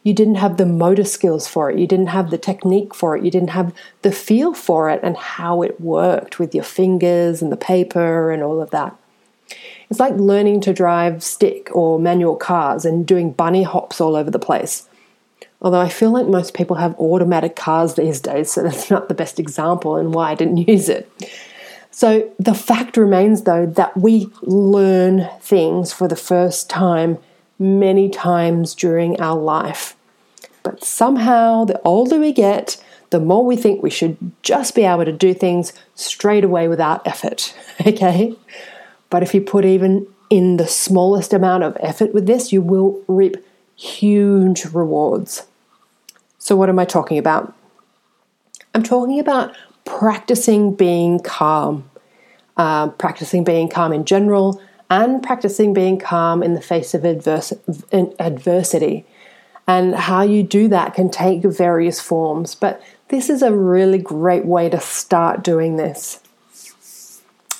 You 0.02 0.12
didn't 0.12 0.36
have 0.36 0.56
the 0.56 0.66
motor 0.66 1.04
skills 1.04 1.48
for 1.48 1.70
it. 1.70 1.78
You 1.78 1.86
didn't 1.86 2.08
have 2.08 2.30
the 2.30 2.38
technique 2.38 2.94
for 2.94 3.16
it. 3.16 3.24
You 3.24 3.30
didn't 3.30 3.50
have 3.50 3.74
the 4.02 4.12
feel 4.12 4.52
for 4.54 4.90
it 4.90 5.00
and 5.02 5.16
how 5.16 5.62
it 5.62 5.80
worked 5.80 6.38
with 6.38 6.54
your 6.54 6.64
fingers 6.64 7.40
and 7.40 7.50
the 7.50 7.56
paper 7.56 8.30
and 8.30 8.42
all 8.42 8.60
of 8.60 8.70
that. 8.70 8.96
It's 9.90 10.00
like 10.00 10.14
learning 10.14 10.60
to 10.62 10.72
drive 10.72 11.22
stick 11.22 11.70
or 11.72 11.98
manual 11.98 12.36
cars 12.36 12.84
and 12.84 13.06
doing 13.06 13.32
bunny 13.32 13.62
hops 13.62 14.00
all 14.00 14.16
over 14.16 14.30
the 14.30 14.38
place. 14.38 14.88
Although 15.62 15.80
I 15.80 15.88
feel 15.88 16.10
like 16.10 16.26
most 16.26 16.52
people 16.52 16.76
have 16.76 16.98
automatic 16.98 17.56
cars 17.56 17.94
these 17.94 18.20
days, 18.20 18.50
so 18.52 18.62
that's 18.62 18.90
not 18.90 19.08
the 19.08 19.14
best 19.14 19.38
example 19.38 19.96
and 19.96 20.12
why 20.12 20.30
I 20.30 20.34
didn't 20.34 20.68
use 20.68 20.88
it. 20.88 21.10
So 21.94 22.28
the 22.40 22.54
fact 22.54 22.96
remains, 22.96 23.42
though, 23.42 23.66
that 23.66 23.96
we 23.96 24.28
learn 24.42 25.30
things 25.40 25.92
for 25.92 26.08
the 26.08 26.16
first 26.16 26.68
time 26.68 27.18
many 27.56 28.10
times 28.10 28.74
during 28.74 29.20
our 29.20 29.40
life. 29.40 29.94
But 30.64 30.82
somehow, 30.82 31.64
the 31.64 31.80
older 31.84 32.18
we 32.18 32.32
get, 32.32 32.82
the 33.10 33.20
more 33.20 33.46
we 33.46 33.54
think 33.54 33.80
we 33.80 33.90
should 33.90 34.16
just 34.42 34.74
be 34.74 34.82
able 34.82 35.04
to 35.04 35.12
do 35.12 35.32
things 35.32 35.72
straight 35.94 36.42
away 36.42 36.66
without 36.66 37.06
effort. 37.06 37.56
Okay? 37.86 38.34
But 39.08 39.22
if 39.22 39.32
you 39.32 39.40
put 39.40 39.64
even 39.64 40.08
in 40.30 40.56
the 40.56 40.66
smallest 40.66 41.32
amount 41.32 41.62
of 41.62 41.76
effort 41.78 42.12
with 42.12 42.26
this, 42.26 42.52
you 42.52 42.60
will 42.60 43.00
reap 43.06 43.36
huge 43.76 44.64
rewards. 44.64 45.46
So, 46.38 46.56
what 46.56 46.68
am 46.68 46.80
I 46.80 46.86
talking 46.86 47.18
about? 47.18 47.54
I'm 48.74 48.82
talking 48.82 49.20
about 49.20 49.54
practicing 49.84 50.74
being 50.74 51.20
calm, 51.20 51.90
uh, 52.56 52.88
practicing 52.90 53.44
being 53.44 53.68
calm 53.68 53.92
in 53.92 54.04
general, 54.04 54.60
and 54.90 55.22
practicing 55.22 55.72
being 55.72 55.98
calm 55.98 56.42
in 56.42 56.54
the 56.54 56.60
face 56.60 56.94
of 56.94 57.04
adverse, 57.04 57.52
adversity. 57.92 59.04
And 59.66 59.94
how 59.94 60.22
you 60.22 60.42
do 60.42 60.68
that 60.68 60.94
can 60.94 61.10
take 61.10 61.42
various 61.42 62.00
forms, 62.00 62.54
but 62.54 62.82
this 63.08 63.30
is 63.30 63.42
a 63.42 63.54
really 63.54 63.98
great 63.98 64.44
way 64.44 64.68
to 64.68 64.80
start 64.80 65.42
doing 65.42 65.76
this. 65.76 66.20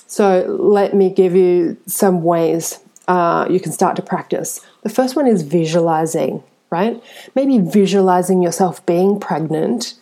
So, 0.07 0.45
let 0.47 0.95
me 0.95 1.11
give 1.11 1.35
you 1.35 1.77
some 1.87 2.23
ways 2.23 2.79
uh, 3.09 3.47
you 3.51 3.61
can 3.61 3.73
start 3.73 3.97
to 3.97 4.03
practice. 4.03 4.61
The 4.83 4.89
first 4.89 5.17
one 5.17 5.27
is 5.27 5.43
visualizing, 5.43 6.43
right? 6.71 7.03
Maybe 7.35 7.59
visualizing 7.59 8.43
yourself 8.43 8.85
being 8.87 9.19
pregnant 9.19 9.95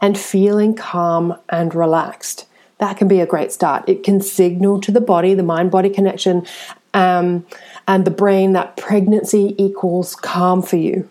and 0.00 0.18
feeling 0.18 0.74
calm 0.74 1.36
and 1.48 1.74
relaxed. 1.74 2.46
That 2.78 2.96
can 2.96 3.08
be 3.08 3.20
a 3.20 3.26
great 3.26 3.52
start. 3.52 3.88
It 3.88 4.04
can 4.04 4.20
signal 4.20 4.80
to 4.82 4.92
the 4.92 5.00
body, 5.00 5.34
the 5.34 5.42
mind 5.42 5.70
body 5.70 5.90
connection, 5.90 6.46
um, 6.94 7.44
and 7.86 8.04
the 8.04 8.10
brain 8.10 8.52
that 8.52 8.76
pregnancy 8.76 9.54
equals 9.58 10.14
calm 10.14 10.62
for 10.62 10.76
you. 10.76 11.08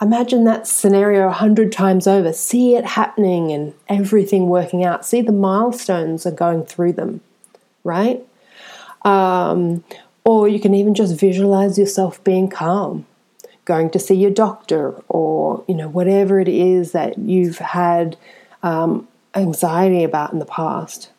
Imagine 0.00 0.42
that 0.44 0.66
scenario 0.66 1.28
a 1.28 1.32
hundred 1.32 1.70
times 1.70 2.08
over. 2.08 2.32
See 2.32 2.74
it 2.74 2.84
happening 2.84 3.52
and 3.52 3.72
everything 3.88 4.48
working 4.48 4.84
out. 4.84 5.06
See 5.06 5.22
the 5.22 5.30
milestones 5.30 6.26
are 6.26 6.32
going 6.32 6.64
through 6.64 6.94
them, 6.94 7.20
right? 7.84 8.20
Um, 9.02 9.84
or 10.24 10.48
you 10.48 10.58
can 10.58 10.74
even 10.74 10.94
just 10.94 11.18
visualize 11.18 11.78
yourself 11.78 12.22
being 12.24 12.48
calm, 12.48 13.06
going 13.64 13.90
to 13.90 13.98
see 13.98 14.14
your 14.14 14.30
doctor, 14.30 14.94
or 15.08 15.64
you 15.68 15.74
know 15.74 15.88
whatever 15.88 16.40
it 16.40 16.48
is 16.48 16.92
that 16.92 17.18
you've 17.18 17.58
had 17.58 18.16
um, 18.62 19.08
anxiety 19.34 20.04
about 20.04 20.32
in 20.32 20.38
the 20.38 20.44
past. 20.44 21.10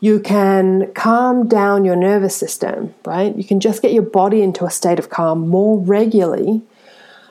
You 0.00 0.20
can 0.20 0.92
calm 0.92 1.48
down 1.48 1.84
your 1.84 1.96
nervous 1.96 2.36
system, 2.36 2.94
right? 3.06 3.34
You 3.34 3.44
can 3.44 3.60
just 3.60 3.80
get 3.80 3.92
your 3.92 4.02
body 4.02 4.42
into 4.42 4.66
a 4.66 4.70
state 4.70 4.98
of 4.98 5.08
calm 5.08 5.48
more 5.48 5.78
regularly 5.80 6.62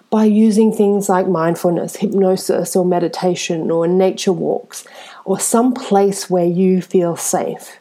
by 0.10 0.26
using 0.26 0.72
things 0.72 1.10
like 1.10 1.28
mindfulness, 1.28 1.96
hypnosis, 1.98 2.76
or 2.76 2.86
meditation, 2.86 3.72
or 3.72 3.88
nature 3.88 4.32
walks, 4.32 4.86
or 5.26 5.40
some 5.40 5.74
place 5.74 6.30
where 6.30 6.46
you 6.46 6.82
feel 6.82 7.16
safe. 7.16 7.80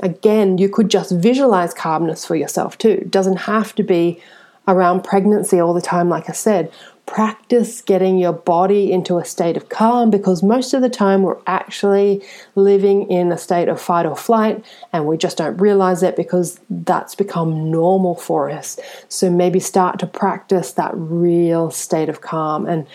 Again, 0.00 0.58
you 0.58 0.68
could 0.68 0.90
just 0.90 1.12
visualize 1.12 1.72
calmness 1.72 2.26
for 2.26 2.34
yourself 2.34 2.76
too. 2.76 2.90
It 2.90 3.10
doesn't 3.10 3.36
have 3.36 3.74
to 3.76 3.82
be 3.82 4.20
around 4.68 5.02
pregnancy 5.02 5.60
all 5.60 5.74
the 5.74 5.80
time, 5.80 6.08
like 6.08 6.28
I 6.28 6.32
said. 6.32 6.72
Practice 7.04 7.82
getting 7.82 8.16
your 8.16 8.32
body 8.32 8.92
into 8.92 9.18
a 9.18 9.24
state 9.24 9.56
of 9.56 9.68
calm 9.68 10.08
because 10.08 10.42
most 10.42 10.72
of 10.72 10.82
the 10.82 10.88
time 10.88 11.22
we're 11.22 11.40
actually 11.48 12.22
living 12.54 13.10
in 13.10 13.32
a 13.32 13.38
state 13.38 13.68
of 13.68 13.80
fight 13.80 14.06
or 14.06 14.16
flight 14.16 14.64
and 14.92 15.06
we 15.06 15.16
just 15.16 15.36
don't 15.36 15.56
realize 15.56 16.02
it 16.04 16.14
because 16.14 16.60
that's 16.70 17.16
become 17.16 17.70
normal 17.70 18.14
for 18.14 18.48
us. 18.50 18.78
So 19.08 19.28
maybe 19.28 19.58
start 19.58 19.98
to 19.98 20.06
practice 20.06 20.72
that 20.72 20.92
real 20.94 21.70
state 21.72 22.08
of 22.08 22.20
calm. 22.20 22.66
And 22.66 22.86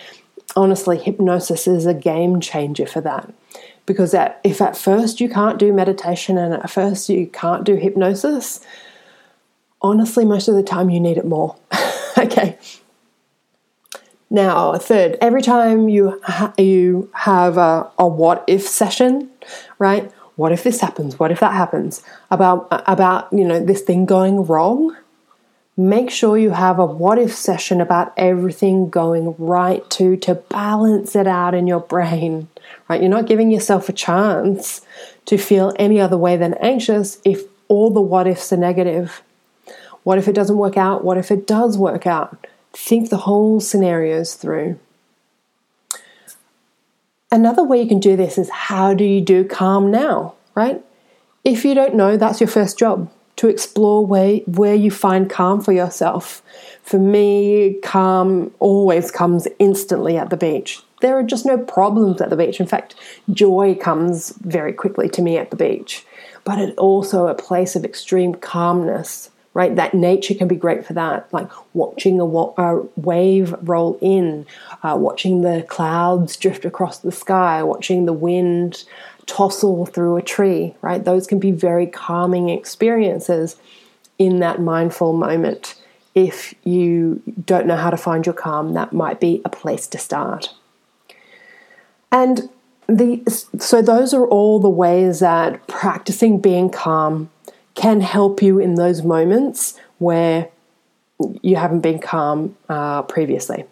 honestly, 0.56 0.98
hypnosis 0.98 1.68
is 1.68 1.86
a 1.86 1.94
game 1.94 2.40
changer 2.40 2.88
for 2.88 3.02
that 3.02 3.32
because 3.88 4.14
if 4.44 4.62
at 4.62 4.78
first 4.78 5.20
you 5.20 5.30
can't 5.30 5.58
do 5.58 5.74
meditation 5.74 6.38
and 6.38 6.54
at 6.54 6.70
first 6.70 7.10
you 7.10 7.26
can't 7.26 7.64
do 7.64 7.76
hypnosis, 7.76 8.60
honestly, 9.82 10.26
most 10.26 10.48
of 10.48 10.56
the 10.56 10.64
time 10.64 10.90
you 10.90 11.00
need 11.00 11.18
it 11.18 11.26
more. 11.26 11.56
okay. 12.18 12.58
Now, 14.30 14.78
third, 14.78 15.18
every 15.22 15.42
time 15.42 15.88
you 15.88 16.20
ha- 16.24 16.54
you 16.58 17.10
have 17.14 17.58
a, 17.58 17.90
a 17.98 18.08
what 18.08 18.44
if 18.48 18.68
session, 18.68 19.30
right? 19.80 20.12
What 20.36 20.52
if 20.52 20.64
this 20.64 20.82
happens? 20.82 21.18
What 21.18 21.32
if 21.32 21.40
that 21.40 21.54
happens? 21.54 22.04
About 22.30 22.68
about 22.88 23.32
you 23.32 23.46
know 23.46 23.64
this 23.64 23.82
thing 23.82 24.06
going 24.06 24.46
wrong 24.46 24.96
make 25.78 26.10
sure 26.10 26.40
you 26.40 26.50
have 26.50 26.80
a 26.80 26.86
what 26.86 27.20
if 27.20 27.34
session 27.34 27.80
about 27.80 28.12
everything 28.18 28.90
going 28.90 29.36
right 29.38 29.88
to 29.92 30.18
to 30.18 30.34
balance 30.34 31.16
it 31.16 31.28
out 31.28 31.54
in 31.54 31.68
your 31.68 31.80
brain 31.80 32.48
right 32.90 33.00
you're 33.00 33.10
not 33.10 33.28
giving 33.28 33.52
yourself 33.52 33.88
a 33.88 33.94
chance 33.94 34.82
to 35.26 35.38
feel 35.38 35.72
any 35.78 36.02
other 36.02 36.18
way 36.18 36.36
than 36.36 36.56
anxious 36.56 37.22
if 37.24 37.44
all 37.68 37.92
the 37.92 38.02
what 38.02 38.26
ifs 38.26 38.52
are 38.52 38.58
negative 38.58 39.22
what 40.04 40.18
if 40.18 40.28
it 40.28 40.34
doesn't 40.34 40.58
work 40.58 40.78
out 40.78 41.04
what 41.04 41.18
if 41.18 41.32
it 41.32 41.48
does 41.48 41.78
work 41.78 42.08
out 42.08 42.48
think 42.74 43.10
the 43.10 43.18
whole 43.18 43.60
scenarios 43.60 44.36
through 44.36 44.80
another 47.32 47.64
way 47.64 47.82
you 47.82 47.88
can 47.88 48.00
do 48.00 48.16
this 48.16 48.38
is 48.38 48.50
how 48.50 48.94
do 48.94 49.04
you 49.04 49.22
do 49.22 49.44
calm 49.44 49.92
now 49.92 50.34
right 50.56 50.84
if 51.44 51.66
you 51.66 51.74
don't 51.74 51.96
know 51.96 52.18
that's 52.18 52.40
your 52.40 52.48
first 52.48 52.78
job 52.78 53.10
to 53.38 53.48
explore 53.48 54.06
where, 54.06 54.38
where 54.48 54.76
you 54.76 54.92
find 54.92 55.30
calm 55.30 55.62
for 55.62 55.72
yourself. 55.72 56.42
For 56.84 57.00
me, 57.00 57.76
calm 57.84 58.52
always 58.60 59.12
comes 59.12 59.48
instantly 59.60 60.18
at 60.18 60.30
the 60.30 60.38
beach. 60.38 60.82
There 61.02 61.18
are 61.18 61.24
just 61.24 61.46
no 61.46 61.58
problems 61.58 62.20
at 62.20 62.32
the 62.32 62.36
beach. 62.36 62.60
In 62.60 62.66
fact, 62.66 62.96
joy 63.32 63.76
comes 63.80 64.34
very 64.42 64.74
quickly 64.74 65.08
to 65.10 65.22
me 65.22 65.38
at 65.38 65.52
the 65.52 65.56
beach. 65.56 66.04
But 66.44 66.60
it's 66.60 66.78
also 66.78 67.28
a 67.28 67.36
place 67.36 67.76
of 67.76 67.86
extreme 67.86 68.34
calmness, 68.34 69.30
right? 69.58 69.76
That 69.76 69.96
nature 69.96 70.36
can 70.36 70.48
be 70.48 70.56
great 70.56 70.86
for 70.86 70.94
that, 70.94 71.34
like 71.34 71.50
watching 71.74 72.22
a, 72.22 72.26
a 72.26 72.86
wave 72.96 73.56
roll 73.64 73.98
in, 74.04 74.46
uh, 74.84 74.96
watching 75.00 75.42
the 75.42 75.66
clouds 75.68 76.38
drift 76.38 76.64
across 76.64 77.00
the 77.00 77.12
sky, 77.12 77.64
watching 77.64 78.06
the 78.06 78.14
wind 78.14 78.84
tossle 79.26 79.92
through 79.92 80.16
a 80.16 80.22
tree, 80.22 80.76
right? 80.84 81.04
Those 81.04 81.26
can 81.26 81.40
be 81.40 81.50
very 81.50 81.88
calming 81.88 82.50
experiences 82.50 83.56
in 84.20 84.42
that 84.42 84.62
mindful 84.62 85.14
moment. 85.14 85.74
If 86.14 86.54
you 86.64 87.24
don't 87.44 87.66
know 87.66 87.78
how 87.78 87.90
to 87.90 87.98
find 87.98 88.28
your 88.28 88.36
calm, 88.36 88.74
that 88.74 88.94
might 88.94 89.20
be 89.20 89.42
a 89.44 89.50
place 89.50 89.88
to 89.88 89.98
start. 89.98 90.54
And 92.12 92.48
the, 92.86 93.24
so, 93.58 93.82
those 93.82 94.14
are 94.14 94.28
all 94.28 94.60
the 94.60 94.70
ways 94.70 95.20
that 95.20 95.66
practicing 95.66 96.40
being 96.40 96.70
calm 96.70 97.32
can 97.78 98.02
help 98.02 98.42
you 98.42 98.58
in 98.60 98.74
those 98.74 99.04
moments 99.04 99.80
where 100.00 100.50
you 101.42 101.56
haven't 101.56 101.82
been 101.82 102.00
calm 102.00 102.58
uh, 102.68 103.04
previously. 103.04 103.66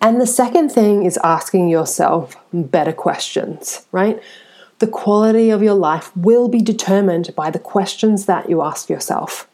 And 0.00 0.20
the 0.20 0.26
second 0.28 0.70
thing 0.70 1.04
is 1.04 1.18
asking 1.24 1.68
yourself 1.68 2.36
better 2.52 2.92
questions, 2.92 3.84
right? 3.90 4.22
The 4.78 4.86
quality 4.86 5.50
of 5.50 5.60
your 5.60 5.74
life 5.74 6.16
will 6.16 6.48
be 6.48 6.60
determined 6.60 7.34
by 7.34 7.50
the 7.50 7.58
questions 7.58 8.26
that 8.26 8.48
you 8.48 8.62
ask 8.62 8.88
yourself. 8.88 9.48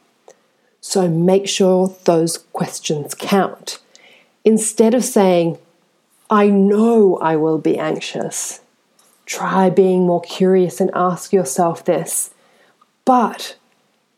So 0.82 1.08
make 1.08 1.48
sure 1.48 1.96
those 2.04 2.36
questions 2.52 3.14
count. 3.14 3.78
Instead 4.44 4.92
of 4.92 5.02
saying, 5.02 5.56
I 6.28 6.48
know 6.48 7.16
I 7.22 7.36
will 7.36 7.56
be 7.56 7.78
anxious, 7.78 8.60
try 9.24 9.70
being 9.70 10.06
more 10.06 10.20
curious 10.20 10.78
and 10.78 10.90
ask 10.92 11.32
yourself 11.32 11.86
this. 11.86 12.33
But 13.04 13.56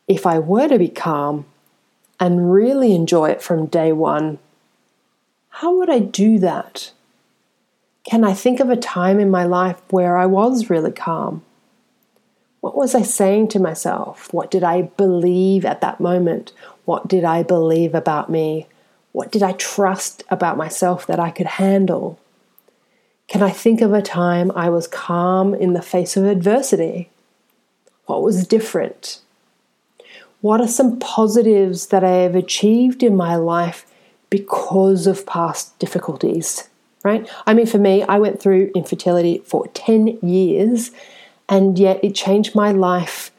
if 0.07 0.25
I 0.25 0.39
were 0.39 0.67
to 0.67 0.79
be 0.79 0.89
calm 0.89 1.45
and 2.19 2.51
really 2.51 2.93
enjoy 2.93 3.29
it 3.29 3.41
from 3.41 3.65
day 3.65 3.91
one, 3.91 4.39
how 5.49 5.75
would 5.77 5.89
I 5.89 5.99
do 5.99 6.39
that? 6.39 6.91
Can 8.09 8.23
I 8.23 8.33
think 8.33 8.59
of 8.59 8.69
a 8.69 8.77
time 8.77 9.19
in 9.19 9.29
my 9.29 9.43
life 9.43 9.81
where 9.89 10.17
I 10.17 10.25
was 10.25 10.69
really 10.69 10.91
calm? 10.91 11.43
What 12.61 12.75
was 12.75 12.95
I 12.95 13.01
saying 13.01 13.49
to 13.49 13.59
myself? 13.59 14.33
What 14.33 14.49
did 14.49 14.63
I 14.63 14.83
believe 14.83 15.65
at 15.65 15.81
that 15.81 15.99
moment? 15.99 16.53
What 16.85 17.07
did 17.07 17.23
I 17.23 17.43
believe 17.43 17.93
about 17.93 18.29
me? 18.29 18.67
What 19.11 19.31
did 19.31 19.43
I 19.43 19.53
trust 19.53 20.23
about 20.29 20.57
myself 20.57 21.05
that 21.07 21.19
I 21.19 21.31
could 21.31 21.47
handle? 21.47 22.19
Can 23.27 23.43
I 23.43 23.49
think 23.49 23.81
of 23.81 23.93
a 23.93 24.01
time 24.01 24.51
I 24.55 24.69
was 24.69 24.87
calm 24.87 25.53
in 25.53 25.73
the 25.73 25.81
face 25.81 26.15
of 26.15 26.23
adversity? 26.23 27.09
What 28.07 28.23
was 28.23 28.47
different? 28.47 29.19
What 30.41 30.61
are 30.61 30.67
some 30.67 30.97
positives 30.99 31.87
that 31.87 32.03
I 32.03 32.23
have 32.23 32.35
achieved 32.35 33.03
in 33.03 33.15
my 33.15 33.35
life 33.35 33.85
because 34.29 35.07
of 35.07 35.25
past 35.25 35.77
difficulties, 35.79 36.69
right? 37.03 37.29
I 37.45 37.53
mean, 37.53 37.65
for 37.65 37.77
me, 37.77 38.03
I 38.03 38.17
went 38.17 38.41
through 38.41 38.71
infertility 38.75 39.39
for 39.45 39.67
10 39.67 40.19
years, 40.21 40.91
and 41.49 41.77
yet 41.77 42.03
it 42.03 42.15
changed 42.15 42.55
my 42.55 42.71
life 42.71 43.31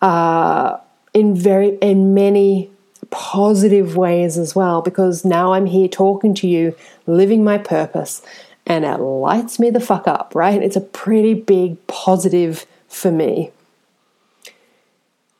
uh, 0.00 0.78
in 1.12 1.34
very, 1.34 1.76
in 1.78 2.14
many 2.14 2.70
positive 3.10 3.96
ways 3.96 4.38
as 4.38 4.54
well, 4.54 4.80
because 4.80 5.24
now 5.24 5.54
I'm 5.54 5.66
here 5.66 5.88
talking 5.88 6.34
to 6.34 6.46
you, 6.46 6.74
living 7.06 7.42
my 7.42 7.58
purpose, 7.58 8.22
and 8.66 8.84
it 8.84 8.98
lights 8.98 9.58
me 9.58 9.70
the 9.70 9.80
fuck 9.80 10.06
up, 10.06 10.34
right? 10.34 10.62
It's 10.62 10.76
a 10.76 10.80
pretty 10.80 11.34
big 11.34 11.84
positive 11.86 12.66
for 12.88 13.10
me. 13.10 13.50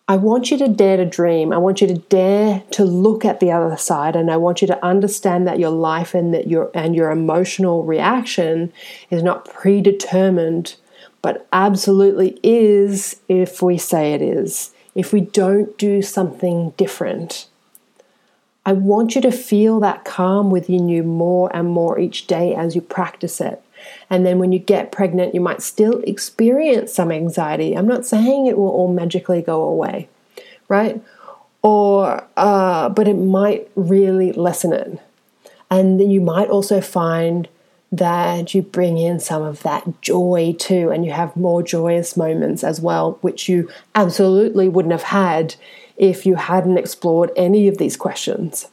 I 0.06 0.16
want 0.16 0.50
you 0.50 0.58
to 0.58 0.68
dare 0.68 0.98
to 0.98 1.06
dream. 1.06 1.50
I 1.50 1.56
want 1.56 1.80
you 1.80 1.86
to 1.86 1.94
dare 1.94 2.62
to 2.72 2.84
look 2.84 3.24
at 3.24 3.40
the 3.40 3.50
other 3.50 3.76
side 3.78 4.16
and 4.16 4.30
I 4.30 4.36
want 4.36 4.60
you 4.60 4.66
to 4.68 4.84
understand 4.84 5.48
that 5.48 5.58
your 5.58 5.70
life 5.70 6.12
and 6.12 6.34
that 6.34 6.46
your 6.46 6.70
and 6.74 6.94
your 6.94 7.10
emotional 7.10 7.84
reaction 7.84 8.70
is 9.10 9.22
not 9.22 9.46
predetermined 9.46 10.76
but 11.22 11.46
absolutely 11.54 12.38
is 12.42 13.18
if 13.30 13.62
we 13.62 13.78
say 13.78 14.12
it 14.12 14.20
is. 14.20 14.72
If 14.94 15.10
we 15.10 15.22
don't 15.22 15.76
do 15.78 16.02
something 16.02 16.74
different. 16.76 17.48
I 18.66 18.74
want 18.74 19.14
you 19.14 19.22
to 19.22 19.32
feel 19.32 19.80
that 19.80 20.04
calm 20.04 20.50
within 20.50 20.90
you 20.90 21.02
more 21.02 21.54
and 21.56 21.68
more 21.68 21.98
each 21.98 22.26
day 22.26 22.54
as 22.54 22.74
you 22.74 22.82
practice 22.82 23.40
it. 23.40 23.62
And 24.10 24.24
then 24.24 24.38
when 24.38 24.52
you 24.52 24.58
get 24.58 24.92
pregnant, 24.92 25.34
you 25.34 25.40
might 25.40 25.62
still 25.62 26.00
experience 26.06 26.92
some 26.92 27.10
anxiety. 27.10 27.76
I'm 27.76 27.88
not 27.88 28.06
saying 28.06 28.46
it 28.46 28.58
will 28.58 28.68
all 28.68 28.92
magically 28.92 29.42
go 29.42 29.62
away, 29.62 30.08
right? 30.68 31.02
Or, 31.62 32.26
uh, 32.36 32.88
but 32.90 33.08
it 33.08 33.14
might 33.14 33.70
really 33.74 34.32
lessen 34.32 34.72
it. 34.72 35.00
And 35.70 35.98
then 35.98 36.10
you 36.10 36.20
might 36.20 36.48
also 36.48 36.80
find 36.80 37.48
that 37.90 38.54
you 38.54 38.62
bring 38.62 38.98
in 38.98 39.20
some 39.20 39.42
of 39.42 39.62
that 39.62 40.00
joy 40.02 40.54
too, 40.58 40.90
and 40.90 41.04
you 41.04 41.12
have 41.12 41.36
more 41.36 41.62
joyous 41.62 42.16
moments 42.16 42.64
as 42.64 42.80
well, 42.80 43.18
which 43.20 43.48
you 43.48 43.70
absolutely 43.94 44.68
wouldn't 44.68 44.92
have 44.92 45.04
had 45.04 45.54
if 45.96 46.26
you 46.26 46.34
hadn't 46.34 46.76
explored 46.76 47.30
any 47.36 47.68
of 47.68 47.78
these 47.78 47.96
questions. 47.96 48.66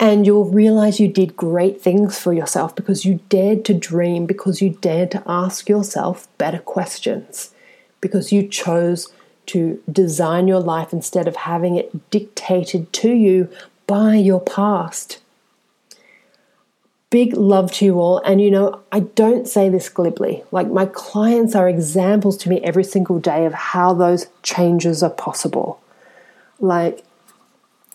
And 0.00 0.26
you'll 0.26 0.50
realize 0.50 0.98
you 0.98 1.08
did 1.08 1.36
great 1.36 1.80
things 1.80 2.18
for 2.18 2.32
yourself 2.32 2.74
because 2.74 3.04
you 3.04 3.20
dared 3.28 3.64
to 3.66 3.74
dream, 3.74 4.26
because 4.26 4.60
you 4.60 4.70
dared 4.70 5.10
to 5.12 5.22
ask 5.26 5.68
yourself 5.68 6.26
better 6.36 6.58
questions, 6.58 7.52
because 8.00 8.32
you 8.32 8.46
chose 8.46 9.12
to 9.46 9.82
design 9.90 10.48
your 10.48 10.60
life 10.60 10.92
instead 10.92 11.28
of 11.28 11.36
having 11.36 11.76
it 11.76 12.10
dictated 12.10 12.92
to 12.92 13.12
you 13.12 13.48
by 13.86 14.14
your 14.14 14.40
past. 14.40 15.20
Big 17.10 17.34
love 17.34 17.70
to 17.70 17.84
you 17.84 18.00
all. 18.00 18.18
And 18.24 18.40
you 18.40 18.50
know, 18.50 18.80
I 18.90 19.00
don't 19.00 19.46
say 19.46 19.68
this 19.68 19.88
glibly. 19.88 20.42
Like, 20.50 20.68
my 20.68 20.86
clients 20.86 21.54
are 21.54 21.68
examples 21.68 22.36
to 22.38 22.48
me 22.48 22.60
every 22.62 22.82
single 22.82 23.20
day 23.20 23.46
of 23.46 23.54
how 23.54 23.94
those 23.94 24.26
changes 24.42 25.02
are 25.02 25.10
possible. 25.10 25.80
Like, 26.58 27.04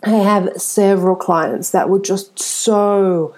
I 0.04 0.12
have 0.12 0.62
several 0.62 1.16
clients 1.16 1.72
that 1.72 1.90
were 1.90 2.00
just 2.00 2.40
so 2.40 3.36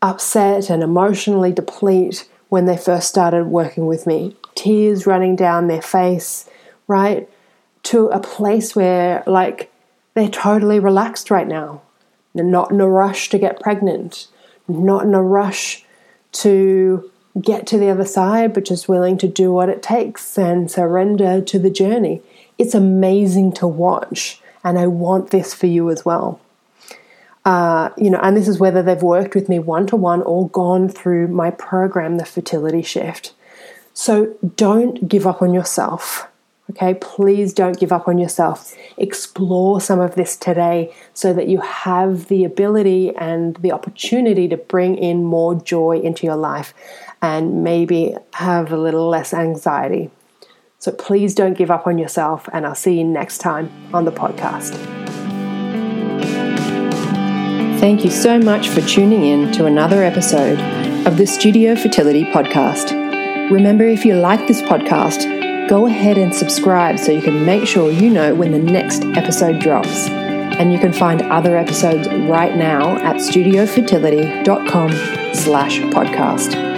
upset 0.00 0.70
and 0.70 0.82
emotionally 0.82 1.52
deplete 1.52 2.28
when 2.48 2.64
they 2.64 2.76
first 2.76 3.08
started 3.08 3.46
working 3.46 3.86
with 3.86 4.06
me. 4.06 4.36
Tears 4.54 5.06
running 5.06 5.36
down 5.36 5.66
their 5.66 5.82
face, 5.82 6.48
right? 6.86 7.28
To 7.84 8.08
a 8.08 8.20
place 8.20 8.74
where, 8.74 9.22
like, 9.26 9.70
they're 10.14 10.28
totally 10.28 10.78
relaxed 10.78 11.30
right 11.30 11.48
now. 11.48 11.82
They're 12.34 12.44
not 12.44 12.70
in 12.70 12.80
a 12.80 12.88
rush 12.88 13.28
to 13.30 13.38
get 13.38 13.60
pregnant, 13.60 14.28
not 14.66 15.04
in 15.04 15.14
a 15.14 15.22
rush 15.22 15.84
to 16.32 17.10
get 17.40 17.66
to 17.66 17.78
the 17.78 17.90
other 17.90 18.04
side, 18.04 18.54
but 18.54 18.64
just 18.64 18.88
willing 18.88 19.18
to 19.18 19.28
do 19.28 19.52
what 19.52 19.68
it 19.68 19.82
takes 19.82 20.38
and 20.38 20.70
surrender 20.70 21.40
to 21.42 21.58
the 21.58 21.70
journey. 21.70 22.22
It's 22.56 22.74
amazing 22.74 23.52
to 23.54 23.66
watch 23.66 24.40
and 24.64 24.78
I 24.78 24.86
want 24.86 25.30
this 25.30 25.54
for 25.54 25.66
you 25.66 25.90
as 25.90 26.04
well. 26.04 26.40
Uh, 27.44 27.90
you 27.98 28.08
know, 28.08 28.20
and 28.22 28.36
this 28.36 28.48
is 28.48 28.58
whether 28.58 28.82
they've 28.82 29.02
worked 29.02 29.34
with 29.34 29.48
me 29.50 29.58
one 29.58 29.86
to 29.88 29.96
one 29.96 30.22
or 30.22 30.48
gone 30.48 30.88
through 30.88 31.28
my 31.28 31.50
program, 31.50 32.16
the 32.16 32.24
Fertility 32.24 32.82
Shift. 32.82 33.34
So 33.92 34.34
don't 34.56 35.06
give 35.08 35.26
up 35.26 35.42
on 35.42 35.52
yourself. 35.52 36.26
Okay, 36.70 36.94
please 36.94 37.52
don't 37.52 37.78
give 37.78 37.92
up 37.92 38.08
on 38.08 38.16
yourself. 38.16 38.74
Explore 38.96 39.82
some 39.82 40.00
of 40.00 40.14
this 40.14 40.34
today 40.34 40.94
so 41.12 41.34
that 41.34 41.46
you 41.46 41.60
have 41.60 42.28
the 42.28 42.42
ability 42.42 43.14
and 43.16 43.56
the 43.56 43.70
opportunity 43.70 44.48
to 44.48 44.56
bring 44.56 44.96
in 44.96 45.24
more 45.24 45.54
joy 45.54 46.00
into 46.00 46.26
your 46.26 46.36
life 46.36 46.72
and 47.20 47.62
maybe 47.62 48.16
have 48.32 48.72
a 48.72 48.78
little 48.78 49.08
less 49.08 49.34
anxiety. 49.34 50.10
So 50.78 50.92
please 50.92 51.34
don't 51.34 51.54
give 51.54 51.70
up 51.70 51.86
on 51.86 51.98
yourself, 51.98 52.48
and 52.52 52.66
I'll 52.66 52.74
see 52.74 52.98
you 52.98 53.04
next 53.04 53.38
time 53.38 53.70
on 53.94 54.04
the 54.04 54.12
podcast. 54.12 54.74
Thank 57.80 58.04
you 58.04 58.10
so 58.10 58.38
much 58.38 58.68
for 58.68 58.80
tuning 58.82 59.24
in 59.24 59.52
to 59.52 59.66
another 59.66 60.02
episode 60.02 60.58
of 61.06 61.18
the 61.18 61.26
Studio 61.26 61.76
Fertility 61.76 62.24
Podcast. 62.24 62.92
Remember, 63.50 63.84
if 63.84 64.06
you 64.06 64.14
like 64.14 64.46
this 64.48 64.62
podcast, 64.62 65.68
go 65.68 65.86
ahead 65.86 66.16
and 66.16 66.34
subscribe 66.34 66.98
so 66.98 67.12
you 67.12 67.20
can 67.20 67.44
make 67.44 67.66
sure 67.66 67.90
you 67.90 68.08
know 68.08 68.34
when 68.34 68.52
the 68.52 68.58
next 68.58 69.04
episode 69.04 69.60
drops. 69.60 70.08
And 70.08 70.72
you 70.72 70.78
can 70.78 70.92
find 70.92 71.20
other 71.22 71.56
episodes 71.56 72.08
right 72.08 72.56
now 72.56 72.96
at 72.98 73.16
studiofertility.com 73.16 74.90
slash 75.34 75.80
podcast. 75.80 76.73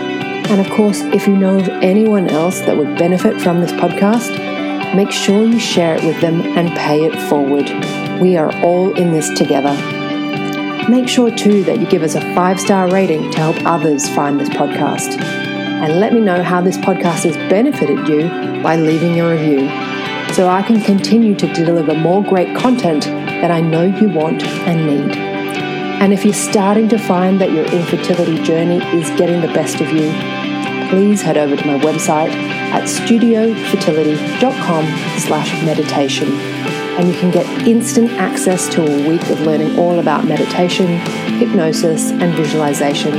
And 0.49 0.61
of 0.61 0.71
course, 0.71 1.01
if 1.01 1.27
you 1.27 1.37
know 1.37 1.59
of 1.59 1.69
anyone 1.69 2.29
else 2.29 2.61
that 2.61 2.77
would 2.77 2.97
benefit 2.97 3.41
from 3.41 3.61
this 3.61 3.73
podcast, 3.73 4.95
make 4.95 5.11
sure 5.11 5.45
you 5.45 5.59
share 5.59 5.97
it 5.97 6.05
with 6.05 6.21
them 6.21 6.41
and 6.41 6.69
pay 6.71 7.05
it 7.05 7.29
forward. 7.29 7.69
We 8.21 8.37
are 8.37 8.55
all 8.63 8.95
in 8.95 9.13
this 9.13 9.29
together. 9.37 9.75
Make 10.89 11.09
sure 11.09 11.33
too 11.35 11.65
that 11.65 11.81
you 11.81 11.87
give 11.87 12.05
us 12.05 12.15
a 12.15 12.21
five 12.37 12.61
star 12.61 12.89
rating 12.89 13.29
to 13.33 13.39
help 13.39 13.57
others 13.67 14.09
find 14.15 14.39
this 14.39 14.49
podcast. 14.49 15.19
And 15.19 15.99
let 15.99 16.15
me 16.15 16.21
know 16.21 16.43
how 16.45 16.61
this 16.61 16.79
podcast 16.79 17.25
has 17.25 17.37
benefited 17.51 18.07
you 18.07 18.29
by 18.63 18.77
leaving 18.77 19.19
a 19.19 19.29
review 19.29 19.69
so 20.33 20.49
I 20.49 20.63
can 20.63 20.81
continue 20.81 21.35
to 21.35 21.53
deliver 21.55 21.95
more 21.95 22.23
great 22.23 22.57
content 22.57 23.05
that 23.05 23.51
I 23.51 23.61
know 23.61 23.83
you 23.83 24.09
want 24.09 24.45
and 24.45 24.87
need. 24.87 25.17
And 26.01 26.13
if 26.13 26.25
you're 26.25 26.35
starting 26.35 26.89
to 26.91 26.99
find 26.99 27.41
that 27.41 27.51
your 27.51 27.65
infertility 27.65 28.41
journey 28.43 28.79
is 28.97 29.09
getting 29.19 29.41
the 29.41 29.49
best 29.49 29.81
of 29.81 29.89
you, 29.89 30.36
please 30.89 31.23
head 31.23 31.37
over 31.37 31.57
to 31.57 31.67
my 31.67 31.79
website 31.79 32.31
at 32.73 32.85
studiofertility.com 32.85 34.87
slash 35.19 35.53
meditation 35.65 36.29
and 36.99 37.09
you 37.09 37.15
can 37.21 37.31
get 37.31 37.47
instant 37.69 38.11
access 38.13 38.69
to 38.71 38.83
a 38.83 39.09
week 39.09 39.21
of 39.29 39.41
learning 39.41 39.79
all 39.79 39.99
about 39.99 40.25
meditation, 40.25 40.87
hypnosis, 41.39 42.11
and 42.11 42.35
visualization, 42.35 43.13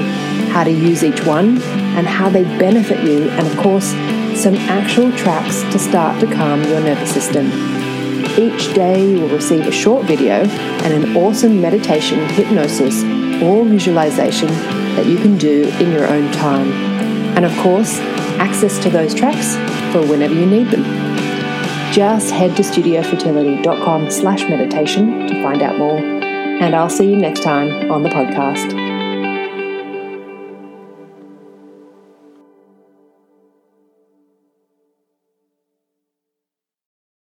how 0.50 0.64
to 0.64 0.72
use 0.72 1.04
each 1.04 1.24
one, 1.26 1.62
and 1.96 2.08
how 2.08 2.28
they 2.28 2.44
benefit 2.58 3.04
you, 3.04 3.30
and 3.30 3.46
of 3.46 3.56
course, 3.58 3.92
some 4.36 4.56
actual 4.56 5.12
tracks 5.12 5.62
to 5.72 5.78
start 5.78 6.20
to 6.20 6.26
calm 6.34 6.64
your 6.64 6.80
nervous 6.80 7.14
system. 7.14 7.46
Each 8.40 8.74
day, 8.74 9.12
you 9.12 9.22
will 9.22 9.30
receive 9.30 9.68
a 9.68 9.72
short 9.72 10.06
video 10.06 10.44
and 10.44 11.04
an 11.04 11.16
awesome 11.16 11.62
meditation, 11.62 12.28
hypnosis, 12.30 13.04
or 13.44 13.64
visualization 13.64 14.48
that 14.96 15.06
you 15.06 15.18
can 15.18 15.38
do 15.38 15.68
in 15.80 15.92
your 15.92 16.08
own 16.08 16.32
time 16.32 16.97
and 17.36 17.46
of 17.46 17.56
course, 17.58 18.00
access 18.40 18.80
to 18.80 18.90
those 18.90 19.14
tracks 19.14 19.56
for 19.92 20.06
whenever 20.08 20.34
you 20.34 20.46
need 20.46 20.68
them. 20.68 20.84
Just 21.92 22.32
head 22.32 22.56
to 22.58 22.64
studiofertility.com 22.64 24.12
slash 24.12 24.48
meditation 24.48 25.28
to 25.28 25.42
find 25.42 25.62
out 25.62 25.78
more, 25.78 25.98
and 25.98 26.76
I'll 26.76 26.90
see 26.90 27.10
you 27.10 27.18
next 27.18 27.42
time 27.44 27.92
on 27.92 28.04
the 28.04 28.10
podcast. 28.10 28.87